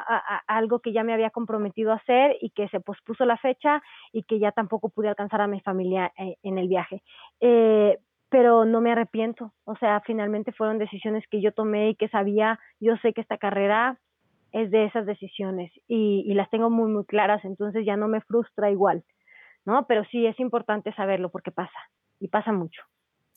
[0.48, 3.82] algo que ya me había comprometido a hacer y que se pospuso la fecha
[4.14, 7.04] y que ya tampoco pude alcanzar a mi familia eh, en el viaje.
[7.42, 7.98] Eh,
[8.30, 12.60] pero no me arrepiento, o sea, finalmente fueron decisiones que yo tomé y que sabía,
[12.80, 14.00] yo sé que esta carrera
[14.52, 18.20] es de esas decisiones y, y las tengo muy, muy claras, entonces ya no me
[18.22, 19.06] frustra igual,
[19.66, 19.88] ¿no?
[19.88, 21.80] Pero sí es importante saberlo porque pasa
[22.20, 22.82] y pasa mucho.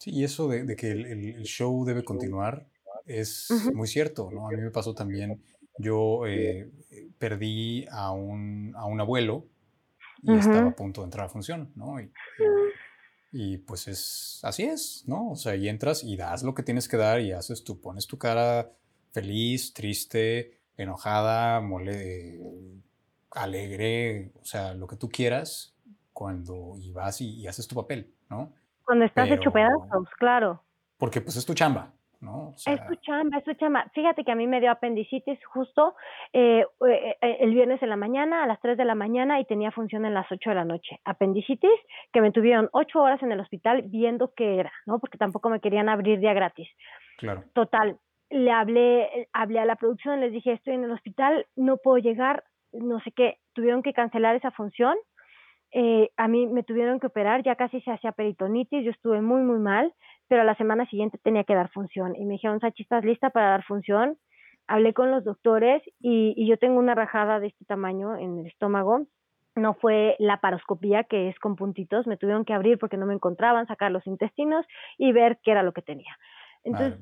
[0.01, 2.67] Sí, y eso de, que el, show debe continuar
[3.05, 4.49] es muy cierto, ¿no?
[4.49, 5.43] A mí me pasó también,
[5.77, 6.71] yo eh,
[7.19, 9.47] perdí a un, a un abuelo
[10.23, 12.01] y estaba a punto de entrar a función, ¿no?
[12.01, 12.11] Y,
[13.31, 15.33] y, pues es, así es, ¿no?
[15.33, 18.07] O sea, y entras y das lo que tienes que dar y haces tú, pones
[18.07, 18.73] tu cara
[19.13, 22.41] feliz, triste, enojada, mole,
[23.33, 25.75] alegre, o sea, lo que tú quieras
[26.15, 28.55] cuando y vas y haces tu papel, ¿no?
[28.91, 30.65] Cuando estás hecho pedazos, claro.
[30.99, 32.51] Porque pues es tu chamba, ¿no?
[32.57, 33.87] es tu chamba, es tu chamba.
[33.95, 35.95] Fíjate que a mí me dio apendicitis justo
[36.33, 39.45] eh, eh, eh, el viernes en la mañana, a las 3 de la mañana, y
[39.45, 40.99] tenía función en las 8 de la noche.
[41.05, 41.71] Apendicitis,
[42.13, 44.99] que me tuvieron 8 horas en el hospital viendo qué era, ¿no?
[44.99, 46.69] Porque tampoco me querían abrir día gratis.
[47.19, 47.45] Claro.
[47.53, 47.97] Total,
[48.29, 52.43] le hablé, hablé a la producción, les dije, estoy en el hospital, no puedo llegar,
[52.73, 53.39] no sé qué.
[53.53, 54.97] Tuvieron que cancelar esa función
[55.73, 59.43] eh, a mí me tuvieron que operar, ya casi se hacía peritonitis, yo estuve muy,
[59.43, 59.95] muy mal,
[60.29, 62.17] pero a la semana siguiente tenía que dar función.
[62.17, 64.19] Y me dijeron, Sachi, ¿estás lista para dar función?
[64.67, 68.47] Hablé con los doctores y, y yo tengo una rajada de este tamaño en el
[68.47, 69.07] estómago.
[69.57, 73.15] No fue la paroscopía, que es con puntitos, me tuvieron que abrir porque no me
[73.15, 74.65] encontraban, sacar los intestinos
[74.97, 76.17] y ver qué era lo que tenía.
[76.63, 77.01] Entonces,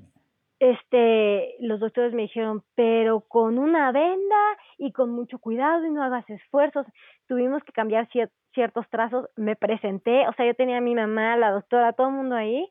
[0.61, 4.36] este, los doctores me dijeron, pero con una venda
[4.76, 6.86] y con mucho cuidado y no hagas esfuerzos.
[7.26, 8.09] Tuvimos que cambiar
[8.54, 9.28] ciertos trazos.
[9.36, 12.68] Me presenté, o sea, yo tenía a mi mamá, la doctora, todo el mundo ahí.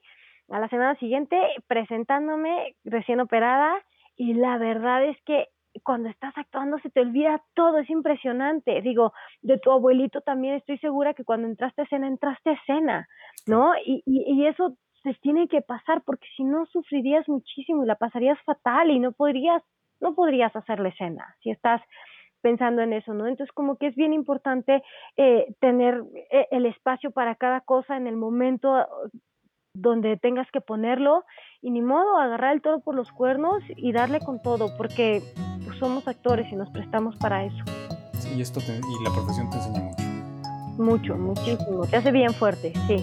[0.50, 3.74] A la semana siguiente presentándome recién operada
[4.16, 5.48] y la verdad es que
[5.84, 8.82] cuando estás actuando se te olvida todo, es impresionante.
[8.82, 13.08] Digo, de tu abuelito también estoy segura que cuando entraste a escena, entraste a escena,
[13.46, 13.74] ¿no?
[13.86, 14.78] Y, y, y eso
[15.22, 19.64] tiene que pasar porque si no sufrirías muchísimo y la pasarías fatal y no podrías
[20.00, 21.82] no podrías hacer la escena si estás
[22.42, 23.28] pensando en eso, ¿no?
[23.28, 24.84] Entonces como que es bien importante
[25.18, 28.88] eh, tener eh, el espacio para cada cosa en el momento
[29.74, 31.24] donde tengas que ponerlo
[31.62, 35.22] y ni modo, agarrar el toro por los cuernos y darle con todo, porque
[35.66, 37.64] pues, somos actores y nos prestamos para eso.
[38.14, 40.04] Sí, y, esto y la profesión te enseña mucho.
[40.82, 41.86] Mucho, muchísimo.
[41.88, 42.98] Te hace bien fuerte, sí.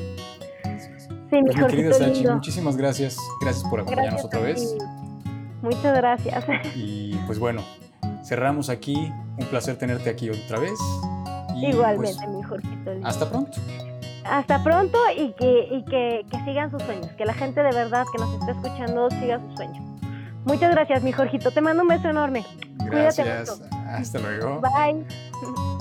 [1.35, 3.17] Sí, mi, pues, querida Sachi, muchísimas gracias.
[3.41, 4.77] Gracias por acompañarnos otra vez.
[5.63, 6.45] Muchas gracias.
[6.77, 7.63] Y pues bueno,
[8.23, 9.13] cerramos aquí.
[9.37, 10.79] Un placer tenerte aquí otra vez.
[11.57, 12.93] Igualmente, pues, mi Jorgito.
[13.03, 13.59] Hasta pronto.
[14.25, 17.09] Hasta pronto y, que, y que, que, sigan sus sueños.
[17.19, 19.85] Que la gente de verdad que nos está escuchando siga sus sueños.
[20.45, 21.51] Muchas gracias, mi Jorgito.
[21.51, 22.45] Te mando un beso enorme.
[22.77, 23.51] Gracias.
[23.51, 23.77] Cuídate mucho.
[23.89, 24.61] Hasta luego.
[24.61, 25.05] Bye.